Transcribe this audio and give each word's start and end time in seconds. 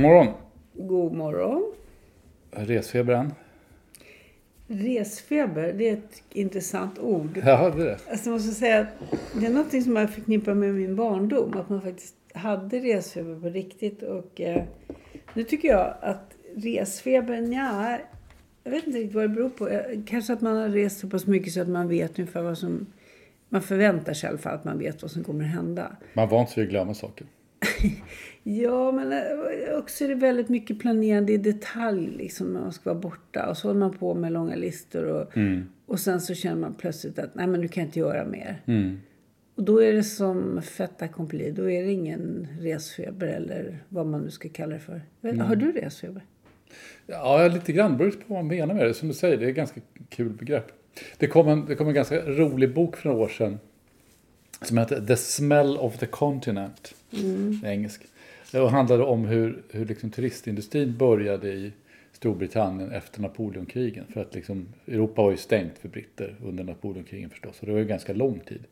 God 0.00 0.08
morgon. 0.08 0.34
God 0.74 1.12
morgon. 1.12 1.72
Resfebern. 2.50 3.32
Resfeber, 4.66 5.72
det 5.72 5.88
är 5.88 5.92
ett 5.92 6.22
intressant 6.32 6.98
ord. 6.98 7.40
Ja, 7.44 7.70
det 7.70 7.82
är 7.82 7.86
det. 7.86 7.98
Alltså 8.10 8.30
måste 8.30 8.54
säga 8.54 8.80
att 8.80 8.86
det 9.40 9.46
är 9.46 9.50
något 9.50 9.82
som 9.82 9.96
jag 9.96 10.10
förknippar 10.10 10.54
med 10.54 10.74
min 10.74 10.96
barndom. 10.96 11.58
Att 11.58 11.68
man 11.68 11.82
faktiskt 11.82 12.14
hade 12.34 12.78
resfeber 12.78 13.40
på 13.40 13.48
riktigt. 13.48 14.02
Och 14.02 14.40
eh, 14.40 14.62
nu 15.34 15.44
tycker 15.44 15.68
jag 15.68 15.94
att 16.00 16.34
resfebern, 16.56 17.52
ja, 17.52 17.98
jag 18.64 18.70
vet 18.70 18.86
inte 18.86 18.98
riktigt 18.98 19.14
vad 19.14 19.24
det 19.24 19.28
beror 19.28 19.50
på. 19.50 19.68
Eh, 19.68 19.80
Kanske 20.06 20.32
att 20.32 20.40
man 20.40 20.56
har 20.56 20.68
rest 20.68 21.00
så 21.00 21.08
pass 21.08 21.26
mycket 21.26 21.52
så 21.52 21.60
att 21.60 21.68
man 21.68 21.88
vet 21.88 22.18
ungefär 22.18 22.42
vad 22.42 22.58
som... 22.58 22.86
Man 23.48 23.62
förväntar 23.62 24.12
sig 24.12 24.26
i 24.26 24.30
alla 24.30 24.38
fall 24.38 24.54
att 24.54 24.64
man 24.64 24.78
vet 24.78 25.02
vad 25.02 25.10
som 25.10 25.24
kommer 25.24 25.44
att 25.44 25.50
hända. 25.50 25.96
Man 26.14 26.28
var 26.28 26.40
inte 26.40 26.52
vid 26.56 26.64
att 26.64 26.70
glömma 26.70 26.94
saker. 26.94 27.26
Ja, 28.42 28.92
men 28.92 29.12
eh, 29.12 29.78
också 29.78 30.04
är 30.04 30.08
det 30.08 30.14
väldigt 30.14 30.48
mycket 30.48 30.78
planerande 30.80 31.32
i 31.32 31.36
detalj 31.36 32.10
liksom 32.16 32.52
när 32.52 32.60
man 32.60 32.72
ska 32.72 32.90
vara 32.90 33.00
borta. 33.00 33.46
Och 33.50 33.56
så 33.56 33.68
håller 33.68 33.80
man 33.80 33.92
på 33.92 34.14
med 34.14 34.32
långa 34.32 34.56
listor 34.56 35.04
och, 35.04 35.36
och 35.86 36.00
sen 36.00 36.20
så 36.20 36.34
känner 36.34 36.60
man 36.60 36.74
plötsligt 36.74 37.18
att 37.18 37.34
nej 37.34 37.46
men 37.46 37.60
du 37.60 37.68
kan 37.68 37.84
inte 37.84 37.98
göra 37.98 38.24
mer. 38.24 38.62
Och 39.54 39.64
då 39.64 39.82
är 39.82 39.92
det 39.92 40.02
som 40.02 40.62
fait 40.62 41.02
accompli. 41.02 41.50
Då 41.50 41.70
är 41.70 41.82
det 41.84 41.92
ingen 41.92 42.48
resfeber 42.60 43.26
eller 43.26 43.78
vad 43.88 44.06
man 44.06 44.20
nu 44.20 44.30
ska 44.30 44.48
kalla 44.48 44.74
det 44.74 44.80
för. 44.80 45.02
Har 45.44 45.56
du 45.56 45.72
resfeber? 45.72 46.22
Ja, 47.06 47.48
lite 47.48 47.72
grann. 47.72 47.92
Det 47.92 47.98
beror 47.98 48.10
på 48.10 48.24
vad 48.26 48.38
man 48.38 48.46
menar 48.46 48.74
med 48.74 48.86
det. 48.86 48.94
Som 48.94 49.08
du 49.08 49.14
säger, 49.14 49.36
det 49.36 49.44
är 49.44 49.48
ett 49.48 49.56
ganska 49.56 49.80
kul 50.08 50.30
begrepp. 50.30 50.66
Det 51.18 51.26
kom 51.26 51.48
en, 51.48 51.66
det 51.66 51.74
kom 51.74 51.88
en 51.88 51.94
ganska 51.94 52.20
rolig 52.20 52.74
bok 52.74 52.96
för 52.96 53.08
några 53.08 53.22
år 53.22 53.28
sedan. 53.28 53.58
Som 54.62 54.78
heter 54.78 55.06
The 55.06 55.16
Smell 55.16 55.76
of 55.76 55.98
the 55.98 56.06
Continent. 56.06 56.94
Engelsk. 57.64 58.02
Det 58.52 58.68
handlade 58.68 59.04
om 59.04 59.24
hur, 59.24 59.62
hur 59.70 59.86
liksom 59.86 60.10
turistindustrin 60.10 60.96
började 60.96 61.52
i 61.52 61.72
Storbritannien 62.12 62.92
efter 62.92 63.20
Napoleonkrigen. 63.20 64.06
För 64.12 64.20
att 64.20 64.34
liksom, 64.34 64.68
Europa 64.86 65.22
var 65.22 65.30
ju 65.30 65.36
stängt 65.36 65.78
för 65.78 65.88
britter 65.88 66.36
under 66.44 66.64
Napoleonkrigen 66.64 67.30
förstås. 67.30 67.60
Och 67.60 67.66
det 67.66 67.72
var 67.72 67.78
ju 67.78 67.86
ganska 67.86 68.12
lång 68.12 68.40
tid. 68.40 68.64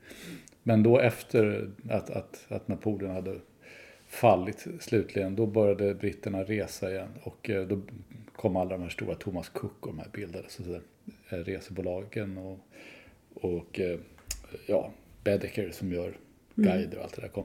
Men 0.62 0.82
då 0.82 0.98
efter 0.98 1.70
att, 1.90 2.10
att, 2.10 2.46
att 2.48 2.68
Napoleon 2.68 3.10
hade 3.10 3.36
fallit 4.08 4.66
slutligen, 4.80 5.36
då 5.36 5.46
började 5.46 5.94
britterna 5.94 6.42
resa 6.42 6.90
igen. 6.90 7.08
Och 7.22 7.50
eh, 7.50 7.66
då 7.66 7.80
kom 8.36 8.56
alla 8.56 8.70
de 8.70 8.82
här 8.82 8.88
stora, 8.88 9.14
Thomas 9.14 9.48
Cook 9.48 9.86
och 9.86 9.88
de 9.88 9.98
här 9.98 10.08
bildades. 10.12 10.58
Och 10.58 10.64
så 10.64 10.74
eh, 11.28 11.38
resebolagen 11.38 12.38
och, 12.38 12.58
och 13.34 13.80
eh, 13.80 13.98
ja, 14.66 14.90
Bedecker 15.30 15.70
som 15.70 15.92
gör 15.92 16.16
guider 16.54 16.98
och 16.98 17.04
allt 17.04 17.16
det 17.16 17.22
där 17.22 17.28
kom. 17.28 17.44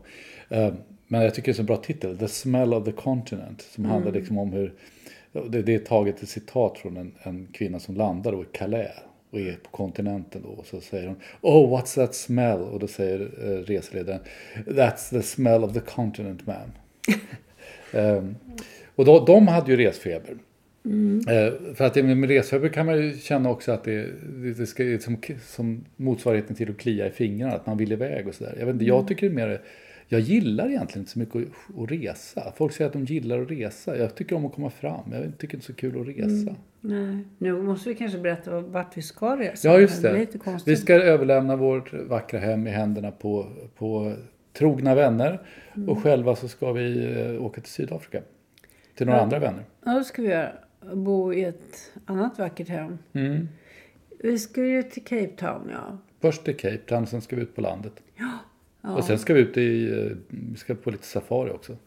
Eh, 0.49 0.73
Men 1.07 1.21
jag 1.21 1.35
tycker 1.35 1.45
det 1.45 1.51
är 1.51 1.57
så 1.57 1.63
bra 1.63 1.77
titel, 1.77 2.17
The 2.17 2.27
Smell 2.27 2.73
of 2.73 2.85
the 2.85 2.91
Continent. 2.91 3.61
Som 3.61 3.85
handlar 3.85 4.11
liksom 4.11 4.37
om 4.37 4.53
hur, 4.53 4.73
det, 5.31 5.61
det 5.61 5.75
är 5.75 5.79
taget 5.79 6.23
ett 6.23 6.29
citat 6.29 6.77
från 6.77 6.97
en, 6.97 7.15
en 7.23 7.47
kvinna 7.53 7.79
som 7.79 7.95
landar 7.95 8.31
då 8.31 8.41
i 8.41 8.45
Calais 8.51 8.91
och 9.31 9.39
är 9.39 9.53
på 9.63 9.69
kontinenten 9.69 10.41
då. 10.41 10.49
Och 10.49 10.65
så 10.65 10.81
säger 10.81 11.07
hon 11.07 11.17
Oh, 11.41 11.77
what's 11.77 11.95
that 11.95 12.15
smell? 12.15 12.59
Och 12.59 12.79
då 12.79 12.87
säger 12.87 13.19
eh, 13.19 13.63
reseledaren 13.63 14.21
That's 14.65 15.09
the 15.09 15.21
smell 15.21 15.63
of 15.63 15.73
the 15.73 15.79
continent 15.79 16.47
man. 16.47 16.71
Ehm, 17.93 18.35
och 18.95 19.05
då, 19.05 19.25
de 19.25 19.47
hade 19.47 19.71
ju 19.71 19.77
resfeber. 19.77 20.37
Eh, 20.85 21.73
för 21.75 21.85
att 21.85 21.95
med 21.95 22.29
resfeber 22.29 22.69
kan 22.69 22.85
man 22.85 22.97
ju 22.97 23.17
känna 23.17 23.49
också 23.49 23.71
att 23.71 23.83
det, 23.83 24.07
det, 24.57 24.65
ska, 24.65 24.97
som, 24.99 25.17
som 25.41 25.85
motsvarigheten 25.95 26.55
till 26.55 26.69
att 26.69 26.77
klia 26.77 27.07
i 27.07 27.11
fingrarna, 27.11 27.53
att 27.53 27.65
man 27.65 27.77
vill 27.77 27.91
iväg 27.91 28.27
och 28.27 28.33
sådär. 28.35 28.55
Jag, 28.59 28.65
vet 28.65 28.73
inte, 28.73 28.85
jag 28.85 29.07
tycker 29.07 29.29
det 29.29 29.33
är 29.41 29.47
mer, 29.47 29.61
jag 30.07 30.21
gillar 30.21 30.69
egentligen 30.69 31.01
inte 31.01 31.11
så 31.11 31.19
mycket 31.19 31.35
att, 31.35 31.79
att 31.83 31.91
resa. 31.91 32.53
Folk 32.57 32.73
säger 32.73 32.87
att 32.87 32.93
de 32.93 33.05
gillar 33.05 33.41
att 33.41 33.51
resa. 33.51 33.97
Jag 33.97 34.15
tycker 34.15 34.35
om 34.35 34.45
att 34.45 34.53
komma 34.53 34.69
fram. 34.69 35.11
Jag 35.11 35.37
tycker 35.37 35.55
inte 35.55 35.65
så 35.65 35.73
kul 35.73 36.01
att 36.01 36.07
resa. 36.07 36.55
Nej. 36.81 37.17
Nu 37.37 37.53
måste 37.61 37.89
vi 37.89 37.95
kanske 37.95 38.17
berätta 38.17 38.59
vart 38.59 38.97
vi 38.97 39.01
ska 39.01 39.39
resa. 39.39 39.67
Ja, 39.67 39.79
just 39.79 40.01
Det 40.01 40.27
det. 40.45 40.59
Vi 40.65 40.75
ska 40.75 40.93
överlämna 40.93 41.55
vårt 41.55 41.93
vackra 41.93 42.39
hem 42.39 42.67
i 42.67 42.69
händerna 42.69 43.11
på, 43.11 43.47
på 43.77 44.13
trogna 44.53 44.95
vänner. 44.95 45.41
Mm. 45.75 45.89
Och 45.89 46.03
själva 46.03 46.35
så 46.35 46.47
ska 46.47 46.71
vi 46.71 47.13
eh, 47.19 47.45
åka 47.45 47.61
till 47.61 47.71
Sydafrika. 47.71 48.21
Till 48.95 49.05
några 49.05 49.19
Ja. 49.19 49.23
andra 49.23 49.39
vänner. 49.39 49.63
Ja, 49.85 49.91
det 49.91 50.03
ska 50.03 50.21
vi 50.21 50.27
göra. 50.27 50.51
Bo 50.93 51.33
i 51.33 51.43
ett 51.43 51.91
annat 52.05 52.39
vackert 52.39 52.67
hem. 52.69 52.97
Mm. 53.13 53.47
Vi 54.19 54.39
ska 54.39 54.65
ju 54.65 54.83
till 54.83 55.03
Cape 55.03 55.27
Town, 55.37 55.69
ja. 55.71 55.97
Först 56.21 56.43
till 56.43 56.57
Cape 56.57 56.77
Town, 56.77 57.07
sen 57.07 57.21
ska 57.21 57.35
vi 57.35 57.41
ut 57.41 57.55
på 57.55 57.61
landet. 57.61 57.93
Ja. 58.15 58.39
Och 58.95 59.03
sen 59.03 59.19
ska 59.19 59.33
vi 59.33 59.39
ut 59.39 59.57
i, 59.57 59.91
eh, 59.91 60.17
vi 60.27 60.57
ska 60.57 60.75
på 60.75 60.91
lite 60.91 61.05
safari 61.05 61.51
också. 61.51 61.77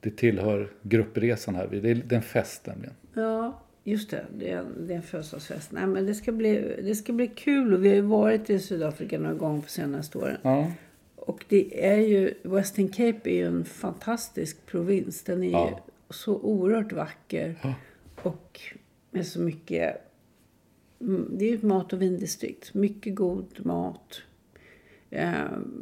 Det 0.00 0.10
tillhör 0.16 0.68
gruppresan 0.82 1.54
här. 1.54 1.68
Det 1.82 1.90
är, 1.90 2.12
en 2.12 2.22
fest 2.22 2.66
nämligen. 2.66 2.94
Ja, 3.14 3.62
just 3.84 4.10
det. 4.10 4.26
Det 4.38 4.50
är 4.50 4.58
en, 4.58 4.86
det 4.86 4.92
är 4.92 4.96
en 4.96 5.02
födelsedagsfest. 5.02 5.72
Nej, 5.72 5.86
men 5.86 6.06
det 6.06 6.14
ska, 6.14 6.32
bli, 6.32 6.76
det 6.82 6.94
ska 6.94 7.12
bli 7.12 7.26
kul. 7.26 7.74
Och 7.74 7.84
vi 7.84 7.88
har 7.88 7.94
ju 7.96 8.00
varit 8.02 8.50
i 8.50 8.58
Sydafrika 8.58 9.18
några 9.18 9.34
gånger 9.34 9.60
på 9.62 9.68
senaste 9.68 10.18
åren. 10.18 10.36
Ja. 10.42 10.72
Och 11.16 11.44
det 11.48 11.86
är 11.86 11.96
ju, 11.96 12.34
Western 12.42 12.88
Cape 12.88 13.30
är 13.30 13.34
ju 13.34 13.46
en 13.46 13.64
fantastisk 13.64 14.66
provins. 14.66 15.22
Den 15.24 15.42
är 15.42 15.50
Ja. 15.50 15.80
så 16.10 16.34
oerhört 16.36 16.92
vacker. 16.92 17.54
Och 18.22 18.60
med 19.10 19.26
så 19.26 19.40
mycket... 19.40 19.96
mm, 21.00 21.28
Det 21.38 21.44
är 21.44 21.48
ju 21.48 21.54
ett 21.56 21.62
mat 21.62 21.92
och 21.92 22.02
vindistrikt. 22.02 22.74
Mycket 22.74 23.14
god 23.14 23.66
mat. 23.66 24.22
Eh, 25.10 25.34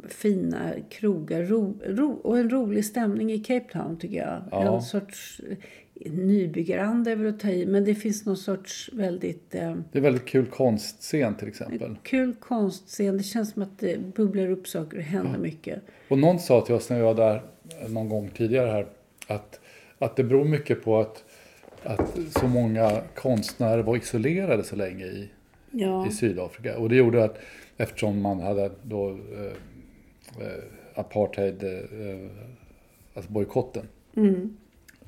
fina 0.07 0.71
krogar. 0.89 1.43
Ro, 1.43 1.79
ro, 1.85 2.11
och 2.11 2.37
en 2.39 2.49
rolig 2.49 2.85
stämning 2.85 3.31
i 3.31 3.39
Cape 3.39 3.71
Town 3.73 3.99
tycker 3.99 4.17
jag. 4.17 4.41
Ja. 4.51 4.75
En 4.75 4.81
sorts 4.81 5.41
eh, 5.49 6.11
nybyggaranda 6.11 7.11
är 7.11 7.15
väl 7.15 7.27
att 7.33 7.39
ta 7.39 7.49
i. 7.49 7.65
Men 7.65 7.85
det 7.85 7.95
finns 7.95 8.25
någon 8.25 8.37
sorts 8.37 8.89
väldigt... 8.93 9.55
Eh, 9.55 9.75
Det 9.91 9.97
är 9.97 10.01
väldigt 10.01 10.25
kul 10.25 10.45
konstscen 10.45 11.35
till 11.35 11.47
exempel. 11.47 11.95
kul 12.03 12.33
konstscen. 12.33 13.17
Det 13.17 13.23
känns 13.23 13.51
som 13.51 13.61
att 13.61 13.79
det 13.79 14.15
bubblar 14.15 14.49
upp 14.49 14.67
saker 14.67 14.97
och 14.97 15.03
händer 15.03 15.39
mycket. 15.39 15.81
Och 16.07 16.17
någon 16.17 16.39
sa 16.39 16.61
till 16.65 16.75
oss 16.75 16.89
när 16.89 16.97
vi 16.97 17.03
var 17.03 17.15
där 17.15 17.43
någon 17.89 18.09
gång 18.09 18.29
tidigare 18.29 18.69
här 18.71 18.87
att, 19.27 19.59
att 19.99 20.15
det 20.15 20.23
beror 20.23 20.45
mycket 20.45 20.83
på 20.83 20.99
att, 20.99 21.23
att 21.83 22.17
så 22.39 22.47
många 22.47 23.01
konstnärer 23.15 23.83
var 23.83 23.97
isolerade 23.97 24.63
så 24.63 24.75
länge 24.75 25.05
i, 25.05 25.29
Ja. 25.71 26.07
i 26.07 26.11
Sydafrika. 26.11 26.77
Och 26.77 26.89
det 26.89 26.95
gjorde 26.95 27.23
att 27.23 27.37
eftersom 27.77 28.21
man 28.21 28.39
hade 28.39 28.71
då 28.83 29.09
eh, 29.09 30.45
eh, 30.45 30.63
apartheid, 30.95 31.63
eh, 31.63 32.29
alltså 33.13 33.31
bojkotten. 33.31 33.83
Mm. 34.15 34.57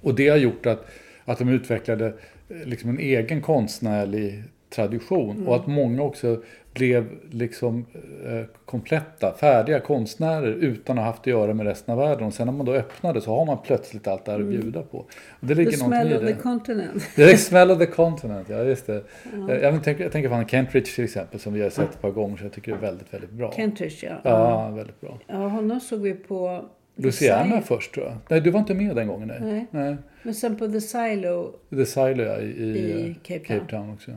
Och 0.01 0.15
det 0.15 0.27
har 0.29 0.37
gjort 0.37 0.65
att, 0.65 0.85
att 1.25 1.37
de 1.39 1.49
utvecklade 1.49 2.13
eh, 2.49 2.65
liksom 2.65 2.89
en 2.89 2.99
egen 2.99 3.41
konstnärlig 3.41 4.43
tradition 4.75 5.35
Mm. 5.35 5.47
och 5.47 5.55
att 5.55 5.67
många 5.67 6.01
också 6.03 6.41
blev 6.73 7.09
liksom 7.31 7.85
eh, 8.25 8.45
kompletta, 8.65 9.33
färdiga 9.33 9.79
konstnärer 9.79 10.47
utan 10.51 10.97
att 10.97 11.03
ha 11.03 11.11
haft 11.11 11.21
att 11.21 11.27
göra 11.27 11.53
med 11.53 11.65
resten 11.65 11.93
av 11.93 11.99
världen. 11.99 12.23
Och 12.27 12.33
sen 12.33 12.47
när 12.47 12.53
man 12.53 12.65
då 12.65 12.73
öppnade 12.73 13.21
så 13.21 13.35
har 13.35 13.45
man 13.45 13.57
plötsligt 13.65 14.07
allt 14.07 14.25
det 14.25 14.31
här 14.31 14.39
att 14.39 14.45
bjuda 14.45 14.81
på. 14.81 14.97
Och 14.97 15.07
det 15.39 15.53
Mm. 15.53 15.55
The 15.55 15.63
ligger 15.71 15.77
någonting 15.83 16.01
smell 16.09 16.17
of 16.17 16.21
det. 16.23 16.33
the 16.33 16.41
continent. 16.41 17.03
Det 17.15 17.23
är 17.23 17.37
Smell 17.37 17.71
of 17.71 17.79
the 17.79 17.85
Continent, 17.85 18.49
ja 18.49 18.63
just 18.63 18.87
det. 18.87 19.03
Jag, 19.47 19.61
jag, 19.61 19.83
tänker, 19.83 20.03
jag 20.03 20.11
tänker 20.11 20.29
på 20.29 20.35
han 20.35 20.47
Kentridge 20.47 20.91
till 20.95 21.03
exempel 21.03 21.39
som 21.39 21.53
vi 21.53 21.61
har 21.61 21.69
sett 21.69 21.89
ett 21.89 22.01
par 22.01 22.11
gånger 22.11 22.37
så 22.37 22.43
jag 22.45 22.51
tycker 22.53 22.71
det 22.71 22.77
är 22.77 22.81
väldigt, 22.81 23.13
väldigt 23.13 23.31
bra. 23.31 23.51
Kentridge, 23.55 23.95
ja. 24.07 24.15
Ja, 24.23 24.69
väldigt 24.69 25.01
bra. 25.01 25.19
Ja, 25.27 25.35
honom 25.47 25.79
såg 25.79 25.99
vi 26.01 26.13
på... 26.13 26.65
The 26.95 27.01
Luciana 27.03 27.61
först 27.61 27.93
tror 27.93 28.05
jag. 28.05 28.15
Nej, 28.29 28.41
du 28.41 28.49
var 28.51 28.59
inte 28.59 28.73
med 28.73 28.95
den 28.95 29.07
gången 29.07 29.27
nej. 29.27 29.39
Nej. 29.41 29.65
nej. 29.71 29.95
Men 30.23 30.33
sen 30.33 30.55
på 30.57 30.67
The 30.67 30.81
Silo, 30.81 31.51
The 31.69 31.85
Silo 31.85 32.23
ja, 32.23 32.37
i, 32.39 32.45
i, 32.45 32.63
I 32.63 33.09
eh, 33.09 33.13
Cape 33.23 33.39
Town. 33.47 33.59
Cape 33.59 33.71
Town 33.71 33.93
också. 33.93 34.11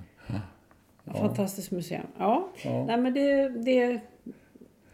Fantastiskt 1.15 1.71
museum. 1.71 2.07
Ja. 2.19 2.49
Ja. 2.65 2.85
Nej 2.85 2.97
men 2.97 3.15
det, 3.15 3.49
det... 3.49 4.01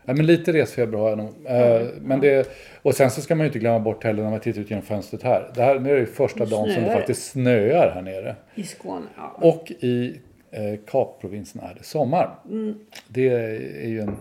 Ja, 0.05 0.15
men 0.15 0.27
lite 0.27 0.53
resfeber 0.53 0.99
har 0.99 1.09
jag 1.09 1.19
nog. 1.19 1.29
Eh, 1.45 1.89
men 2.01 2.21
det, 2.21 2.49
och 2.83 2.95
sen 2.95 3.11
så 3.11 3.21
ska 3.21 3.35
man 3.35 3.45
ju 3.45 3.47
inte 3.47 3.59
glömma 3.59 3.81
bort 3.81 4.05
heller 4.05 4.23
när 4.23 4.31
man 4.31 4.41
tittar 4.41 4.61
ut 4.61 4.71
genom 4.71 4.85
fönstret 4.85 5.23
här. 5.23 5.51
Det 5.55 5.63
här 5.63 5.81
nu 5.81 5.91
är 5.91 6.01
det 6.01 6.07
första 6.07 6.45
dagen 6.45 6.73
som 6.73 6.83
det 6.83 6.93
faktiskt 6.93 7.31
snöar 7.31 7.91
här 7.95 8.03
nere. 8.03 8.37
I 8.55 8.63
Skåne, 8.63 9.07
ja. 9.17 9.37
Och 9.37 9.71
i 9.71 10.21
eh, 10.51 10.81
Kapprovinsen 10.87 11.63
är 11.63 11.75
det 11.75 11.85
sommar. 11.85 12.39
Mm. 12.51 12.79
Det 13.09 13.29
är 13.29 13.89
ju 13.89 14.01
en 14.01 14.17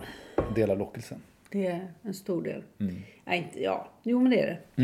del 0.54 0.70
av 0.70 0.78
lockelsen. 0.78 1.18
Det 1.50 1.66
är 1.66 1.88
en 2.02 2.14
stor 2.14 2.42
del. 2.42 2.62
Mm. 2.80 2.94
Nej, 3.24 3.38
inte, 3.38 3.62
ja. 3.62 3.88
Jo 4.02 4.20
men 4.20 4.30
det 4.30 4.40
är 4.40 4.46
det. 4.46 4.82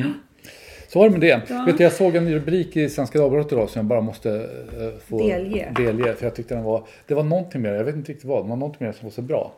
Så 0.88 0.98
var 0.98 1.06
det 1.06 1.10
med 1.12 1.20
det. 1.20 1.40
Ja. 1.48 1.64
Vet 1.66 1.78
du, 1.78 1.82
jag 1.84 1.92
såg 1.92 2.16
en 2.16 2.32
rubrik 2.34 2.76
i 2.76 2.88
Svenska 2.88 3.18
Dagbladet 3.18 3.52
idag 3.52 3.70
som 3.70 3.80
jag 3.80 3.86
bara 3.86 4.00
måste 4.00 4.30
eh, 4.34 5.00
få 5.08 5.28
Delge. 5.28 5.72
delge. 5.76 6.14
För 6.14 6.26
jag 6.26 6.34
tyckte 6.34 6.54
den 6.54 6.64
var, 6.64 6.84
det 7.06 7.14
var 7.14 7.22
någonting 7.22 7.62
mer, 7.62 7.72
jag 7.74 7.84
vet 7.84 7.94
inte 7.96 8.12
riktigt 8.12 8.28
vad, 8.28 8.44
det 8.44 8.48
var 8.48 8.56
någonting 8.56 8.86
mer 8.86 8.92
som 8.92 9.06
var 9.06 9.10
så 9.12 9.22
bra. 9.22 9.52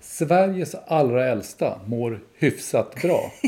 Sveriges 0.00 0.74
allra 0.86 1.26
äldsta 1.28 1.80
mår 1.86 2.20
hyfsat 2.38 2.94
bra. 3.02 3.32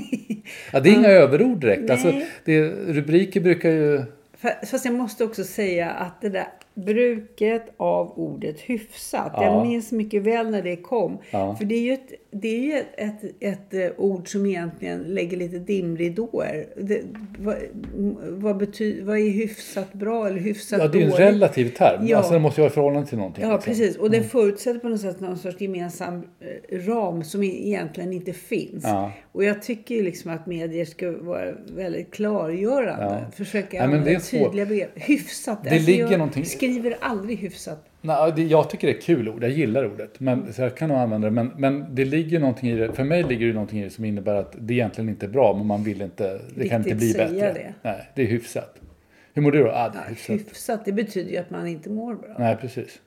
Ja, 0.72 0.80
det 0.80 0.88
är 0.90 0.94
inga 0.94 1.08
överord 1.08 1.60
direkt. 1.60 1.90
Alltså, 1.90 2.12
det, 2.44 2.62
rubriker 2.70 3.40
brukar 3.40 3.68
ju... 3.70 3.98
Fa- 4.42 4.66
Fast 4.66 4.84
jag 4.84 4.94
måste 4.94 5.24
också 5.24 5.44
säga 5.44 5.90
att 5.90 6.20
det 6.20 6.28
där 6.28 6.46
bruket 6.74 7.62
av 7.76 8.12
ordet 8.18 8.60
hyfsat. 8.60 9.32
Ja. 9.34 9.44
Jag 9.44 9.66
minns 9.66 9.92
mycket 9.92 10.22
väl 10.22 10.50
när 10.50 10.62
det 10.62 10.76
kom. 10.76 11.18
Ja. 11.30 11.56
För 11.56 11.64
det 11.64 11.74
är 11.74 11.80
ju, 11.80 11.92
ett, 11.92 12.12
det 12.30 12.48
är 12.48 12.60
ju 12.60 12.72
ett, 12.72 12.86
ett, 12.96 13.24
ett, 13.40 13.74
eh, 13.74 14.00
ord 14.00 14.32
som 14.32 14.46
egentligen 14.46 15.00
lägger 15.02 15.36
lite 15.36 15.58
dimridåer. 15.58 16.66
Det, 16.76 17.00
vad, 17.38 17.56
vad, 18.28 18.56
betyder, 18.56 19.04
vad 19.04 19.18
är 19.18 19.30
hyfsat 19.30 19.92
bra 19.92 20.26
eller 20.26 20.38
hyfsat 20.40 20.78
Ja, 20.82 20.88
det 20.88 20.98
är 20.98 21.00
ju 21.00 21.04
en 21.04 21.10
dåligt? 21.10 21.26
relativ 21.26 21.68
term. 21.74 22.06
Ja. 22.06 22.16
Alltså, 22.16 22.32
det 22.32 22.38
måste 22.38 22.60
ju 22.60 22.62
vara 22.62 22.70
i 22.70 22.74
förhållande 22.74 23.08
till 23.08 23.18
någonting. 23.18 23.44
Ja, 23.44 23.52
liksom. 23.54 23.70
precis. 23.72 23.96
Och 23.96 24.10
det 24.10 24.22
förutsätter 24.22 24.80
på 24.80 24.88
något 24.88 25.00
sätt 25.00 25.20
någon 25.20 25.38
sorts 25.38 25.60
gemensam 25.60 26.14
eh, 26.70 26.78
ram 26.78 27.24
som 27.24 27.42
e- 27.42 27.46
egentligen 27.68 28.12
inte 28.12 28.32
finns. 28.32 28.84
Ja. 28.84 29.12
Och 29.32 29.44
jag 29.44 29.62
tycker 29.62 29.94
ju 29.94 30.02
liksom 30.02 30.30
att 30.30 30.46
medier 30.46 30.84
ska 30.84 31.10
vara 31.12 31.52
väldigt 31.76 32.10
klargörande. 32.10 33.26
Försöka 33.36 33.78
Nej, 33.78 33.88
men 33.88 33.90
det 33.90 33.96
är 33.96 33.98
använda 34.00 34.20
svårt. 34.20 34.40
tydliga 34.44 34.66
begrepp. 34.66 34.90
Hyfsat. 34.94 35.64
Det 35.64 35.78
ligger 35.78 36.02
jag 36.10 36.10
någonting- 36.18 36.44
skriver 36.60 36.96
aldrig 37.00 37.38
hyfsat. 37.38 37.84
Nej, 38.00 38.32
det, 38.36 38.42
jag 38.42 38.70
tycker 38.70 38.86
det 38.86 38.96
är 38.96 39.00
kul 39.00 39.28
ord, 39.28 39.42
jag 39.42 39.50
gillar 39.50 39.92
ordet. 39.92 40.20
Men, 40.20 40.52
så 40.52 40.62
jag 40.62 40.76
kan 40.76 40.88
nog 40.88 40.98
använda 40.98 41.28
det. 41.28 41.34
Men, 41.34 41.52
men 41.56 41.94
det 41.94 42.04
ligger 42.04 42.40
någonting 42.40 42.70
i 42.70 42.74
det, 42.76 42.92
för 42.92 43.04
mig 43.04 43.22
ligger 43.22 43.46
det 43.46 43.52
någonting 43.52 43.80
i 43.80 43.84
det 43.84 43.90
som 43.90 44.04
innebär 44.04 44.34
att 44.34 44.54
det 44.58 44.74
egentligen 44.74 45.08
inte 45.08 45.26
är 45.26 45.30
bra, 45.30 45.56
men 45.56 45.66
man 45.66 45.84
vill 45.84 46.02
inte, 46.02 46.40
det 46.54 46.68
kan 46.68 46.76
inte 46.78 46.90
Riktigt 46.90 46.98
bli 46.98 47.12
säga 47.12 47.28
bättre. 47.28 47.52
det. 47.52 47.74
Nej, 47.82 48.10
det 48.14 48.22
är 48.22 48.26
hyfsat. 48.26 48.76
Hur 49.34 49.42
mår 49.42 49.52
du 49.52 49.58
då? 49.64 49.70
Ah, 49.70 49.88
det 49.88 49.98
är 49.98 50.08
hyfsat. 50.08 50.34
Hyfsat, 50.36 50.84
det 50.84 50.92
betyder 50.92 51.30
ju 51.30 51.36
att 51.36 51.50
man 51.50 51.66
inte 51.66 51.90
mår 51.90 52.14
bra. 52.14 52.36
Nej, 52.38 52.56
precis. 52.56 53.00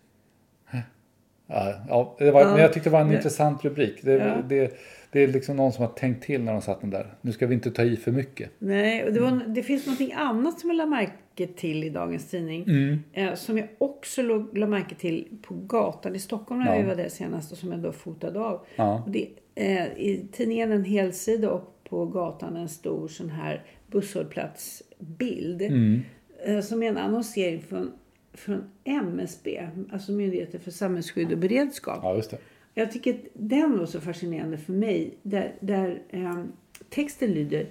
Ja, 1.48 1.74
ja, 1.90 2.16
det 2.20 2.32
var, 2.32 2.42
Ja. 2.42 2.52
Men 2.52 2.62
jag 2.62 2.74
tyckte 2.74 2.90
det 2.90 2.94
var 2.94 3.02
en 3.02 3.10
Ja. 3.12 3.16
intressant 3.18 3.66
rubrik. 3.66 4.00
Det, 4.04 4.12
Ja. 4.14 4.36
det, 4.50 4.74
det 5.12 5.24
är 5.24 5.28
liksom 5.28 5.56
någon 5.56 5.72
som 5.74 5.86
har 5.86 5.92
tänkt 5.92 6.24
till 6.24 6.44
när 6.44 6.52
de 6.52 6.62
satt 6.62 6.82
den 6.82 6.90
där. 6.90 7.14
Nu 7.22 7.32
ska 7.32 7.48
vi 7.48 7.54
inte 7.54 7.72
ta 7.72 7.84
i 7.84 7.96
för 7.98 8.12
mycket. 8.12 8.50
Nej, 8.60 9.04
och 9.04 9.14
det, 9.14 9.20
var, 9.20 9.28
Mm. 9.28 9.54
det 9.54 9.64
finns 9.64 9.86
någonting 9.86 10.14
annat 10.14 10.60
som 10.60 10.70
jag 10.70 10.78
lade 10.78 10.90
märke 10.90 11.48
till 11.56 11.84
i 11.84 11.90
dagens 11.90 12.30
tidning. 12.30 12.64
Mm. 12.64 13.00
Eh, 13.14 13.34
som 13.34 13.58
jag 13.58 13.68
också 13.78 14.22
lade 14.22 14.68
märke 14.68 14.96
till 14.96 15.28
på 15.42 15.54
gatan 15.56 16.16
i 16.16 16.20
Stockholm 16.20 16.62
när 16.62 16.76
Ja. 16.76 16.82
vi 16.82 16.88
var 16.88 16.96
där 16.96 17.10
senast 17.10 17.52
och 17.52 17.58
som 17.58 17.72
jag 17.72 17.80
då 17.80 17.92
fotade 17.92 18.40
av. 18.40 18.66
Ja. 18.76 19.04
Och 19.06 19.12
det, 19.12 19.28
eh, 19.56 19.84
I 19.86 20.28
tidningen 20.32 20.72
en 20.72 20.84
helsida 20.86 21.52
och 21.52 21.70
på 21.90 22.06
gatan 22.06 22.56
en 22.56 22.70
stor 22.70 23.08
sån 23.08 23.30
här 23.30 23.64
busshållplatsbild. 23.88 25.62
Mm. 25.62 26.02
Eh, 26.46 26.60
som 26.62 26.84
är 26.84 26.88
en 26.90 26.98
annonsering 26.98 27.62
från, 27.62 27.92
från 28.34 28.64
MSB, 28.84 29.70
alltså 29.92 30.12
Myndigheten 30.12 30.60
för 30.60 30.72
samhällsskydd 30.72 31.32
och 31.32 31.38
beredskap. 31.38 32.00
Ja, 32.04 32.16
just 32.16 32.32
det. 32.32 32.38
Jag 32.74 32.92
tycker 32.92 33.14
att 33.14 33.26
den 33.34 33.78
var 33.80 33.86
så 33.86 34.02
fascinerande 34.02 34.58
för 34.58 34.74
mig. 34.74 35.18
Där, 35.22 35.56
där 35.60 36.02
eh, 36.10 36.44
texten 36.90 37.32
lyder. 37.32 37.68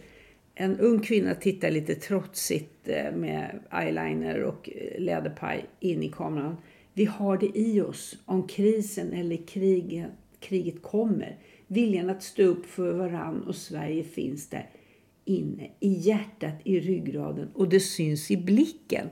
En 0.55 0.79
ung 0.81 1.01
kvinna 1.01 1.35
tittar 1.35 1.71
lite 1.71 1.95
trotsigt 1.95 2.89
eh, 2.89 3.13
med 3.13 3.61
eyeliner 3.73 4.43
och 4.43 4.71
eh, 4.75 5.01
läderpaj 5.01 5.65
in 5.81 6.03
i 6.03 6.09
kameran. 6.09 6.57
Vi 6.95 7.05
har 7.05 7.39
det 7.39 7.59
i 7.59 7.81
oss 7.81 8.19
om 8.25 8.47
krisen 8.47 9.13
eller 9.13 9.47
kriget, 9.47 10.07
kriget 10.41 10.83
kommer. 10.83 11.37
Viljan 11.67 12.11
att 12.11 12.23
stå 12.23 12.43
upp 12.43 12.67
för 12.67 12.93
varann 12.93 13.43
och 13.43 13.55
Sverige 13.55 14.05
finns 14.05 14.49
där 14.49 14.71
inne 15.25 15.71
i 15.81 15.89
hjärtat, 15.89 16.55
i 16.65 16.81
ryggraden 16.81 17.51
och 17.55 17.69
det 17.69 17.81
syns 17.81 18.31
i 18.31 18.37
blicken. 18.37 19.09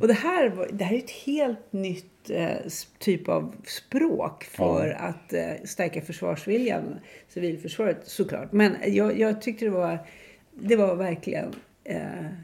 Och 0.00 0.08
det 0.08 0.14
här, 0.14 0.68
det 0.72 0.84
här 0.84 0.94
är 0.94 0.98
ett 0.98 1.10
helt 1.10 1.72
nytt 1.72 2.30
eh, 2.30 2.56
typ 2.98 3.28
av 3.28 3.54
språk 3.64 4.44
för 4.44 4.90
att 4.90 5.32
eh, 5.32 5.64
stärka 5.64 6.00
försvarsviljan. 6.02 6.98
Civilförsvaret 7.28 8.08
såklart. 8.08 8.52
Men 8.52 8.76
jag, 8.86 9.18
jag 9.18 9.42
tyckte 9.42 9.64
det 9.64 9.70
var, 9.70 9.98
det 10.54 10.76
var 10.76 10.96
verkligen 10.96 11.54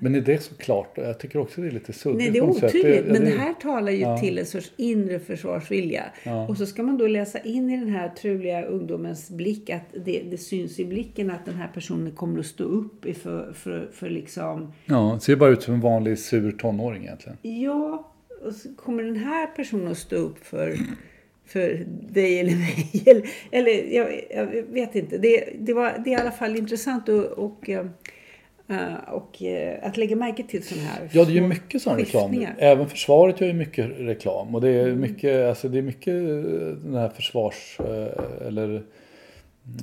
Men 0.01 0.15
är 0.15 0.21
det 0.21 0.43
så 0.43 0.55
klart? 0.55 0.93
Jag 0.97 1.19
tycker 1.19 1.39
också 1.39 1.61
det 1.61 1.67
är 1.67 1.71
lite 1.71 1.93
suddigt 1.93 2.19
Nej, 2.19 2.31
det 2.31 2.39
är 2.39 2.43
otydligt. 2.43 2.85
ja, 3.07 3.13
Men 3.13 3.21
det 3.25 3.31
det 3.31 3.33
är- 3.33 3.39
här 3.39 3.55
talar 3.55 3.93
ju 3.93 3.99
Ja. 3.99 4.19
till 4.19 4.39
en 4.39 4.47
sorts 4.47 4.73
inre 4.77 5.19
försvarsvilja. 5.19 6.05
Och 6.49 6.57
så 6.57 6.67
ska 6.67 6.83
man 6.83 6.99
då 6.99 7.07
läsa 7.07 7.39
in 7.39 7.71
i 7.71 7.77
den 7.77 7.89
här 7.89 8.09
truliga 8.09 8.63
ungdomens 8.65 9.31
blick 9.31 9.71
att 9.71 9.83
det, 10.05 10.23
det 10.31 10.39
syns 10.39 10.81
i 10.81 10.85
blicken 10.85 11.31
att 11.31 11.45
den 11.47 11.55
här 11.55 11.69
personen 11.75 12.11
kommer 12.13 12.41
att 12.41 12.47
stå 12.47 12.65
upp 12.65 13.05
för, 13.23 13.53
för, 13.53 13.89
för 13.93 14.11
liksom 14.11 14.73
Ja, 14.87 15.19
ser 15.23 15.37
bara 15.37 15.51
ut 15.51 15.63
som 15.63 15.75
en 15.75 15.81
vanlig 15.81 16.19
sur 16.19 16.53
tonåring 16.53 17.03
egentligen. 17.05 17.39
Ja, 17.43 18.13
och 18.45 18.55
så 18.55 18.69
kommer 18.75 19.03
den 19.03 19.17
här 19.17 19.47
personen 19.47 19.89
att 19.89 19.99
stå 19.99 20.17
upp 20.17 20.39
för, 20.45 20.77
för 21.47 21.85
dig 22.13 22.41
eller 22.41 22.53
mig. 22.53 23.03
Eller, 23.07 23.29
eller 23.51 23.95
jag, 23.97 24.21
jag 24.31 24.47
vet 24.63 24.95
inte. 24.95 25.19
Det, 25.19 25.45
det, 25.59 25.73
var, 25.73 25.93
det 26.05 26.13
är 26.15 26.19
i 26.19 26.21
alla 26.21 26.31
fall 26.31 26.57
intressant 26.57 27.09
och, 27.09 27.25
och, 27.25 27.69
eh, 27.71 27.79
eh, 27.79 27.87
och 29.09 29.43
eh, 29.43 29.79
att 29.83 29.97
lägga 29.97 30.17
märke 30.17 30.43
till 30.43 30.63
sådana 30.63 30.87
här 30.89 31.09
Ja, 31.13 31.25
det 31.25 31.31
är 31.31 31.35
ju 31.35 31.41
mycket 31.49 31.83
sån 31.83 31.97
reklam. 31.99 32.47
Även 32.59 32.89
försvaret 32.89 33.41
gör 33.41 33.49
ju 33.49 33.55
mycket 33.55 33.91
reklam. 33.99 34.55
Och 34.55 34.61
det 34.61 34.69
Mm. 34.81 34.91
är 34.93 34.97
mycket, 34.97 35.49
alltså 35.49 35.69
det 35.69 35.79
är 35.79 35.83
mycket 35.83 36.15
eh, 36.15 36.83
den 36.85 36.95
här 36.95 37.09
försvars 37.09 37.79
eh, 37.81 38.47
eller 38.47 38.75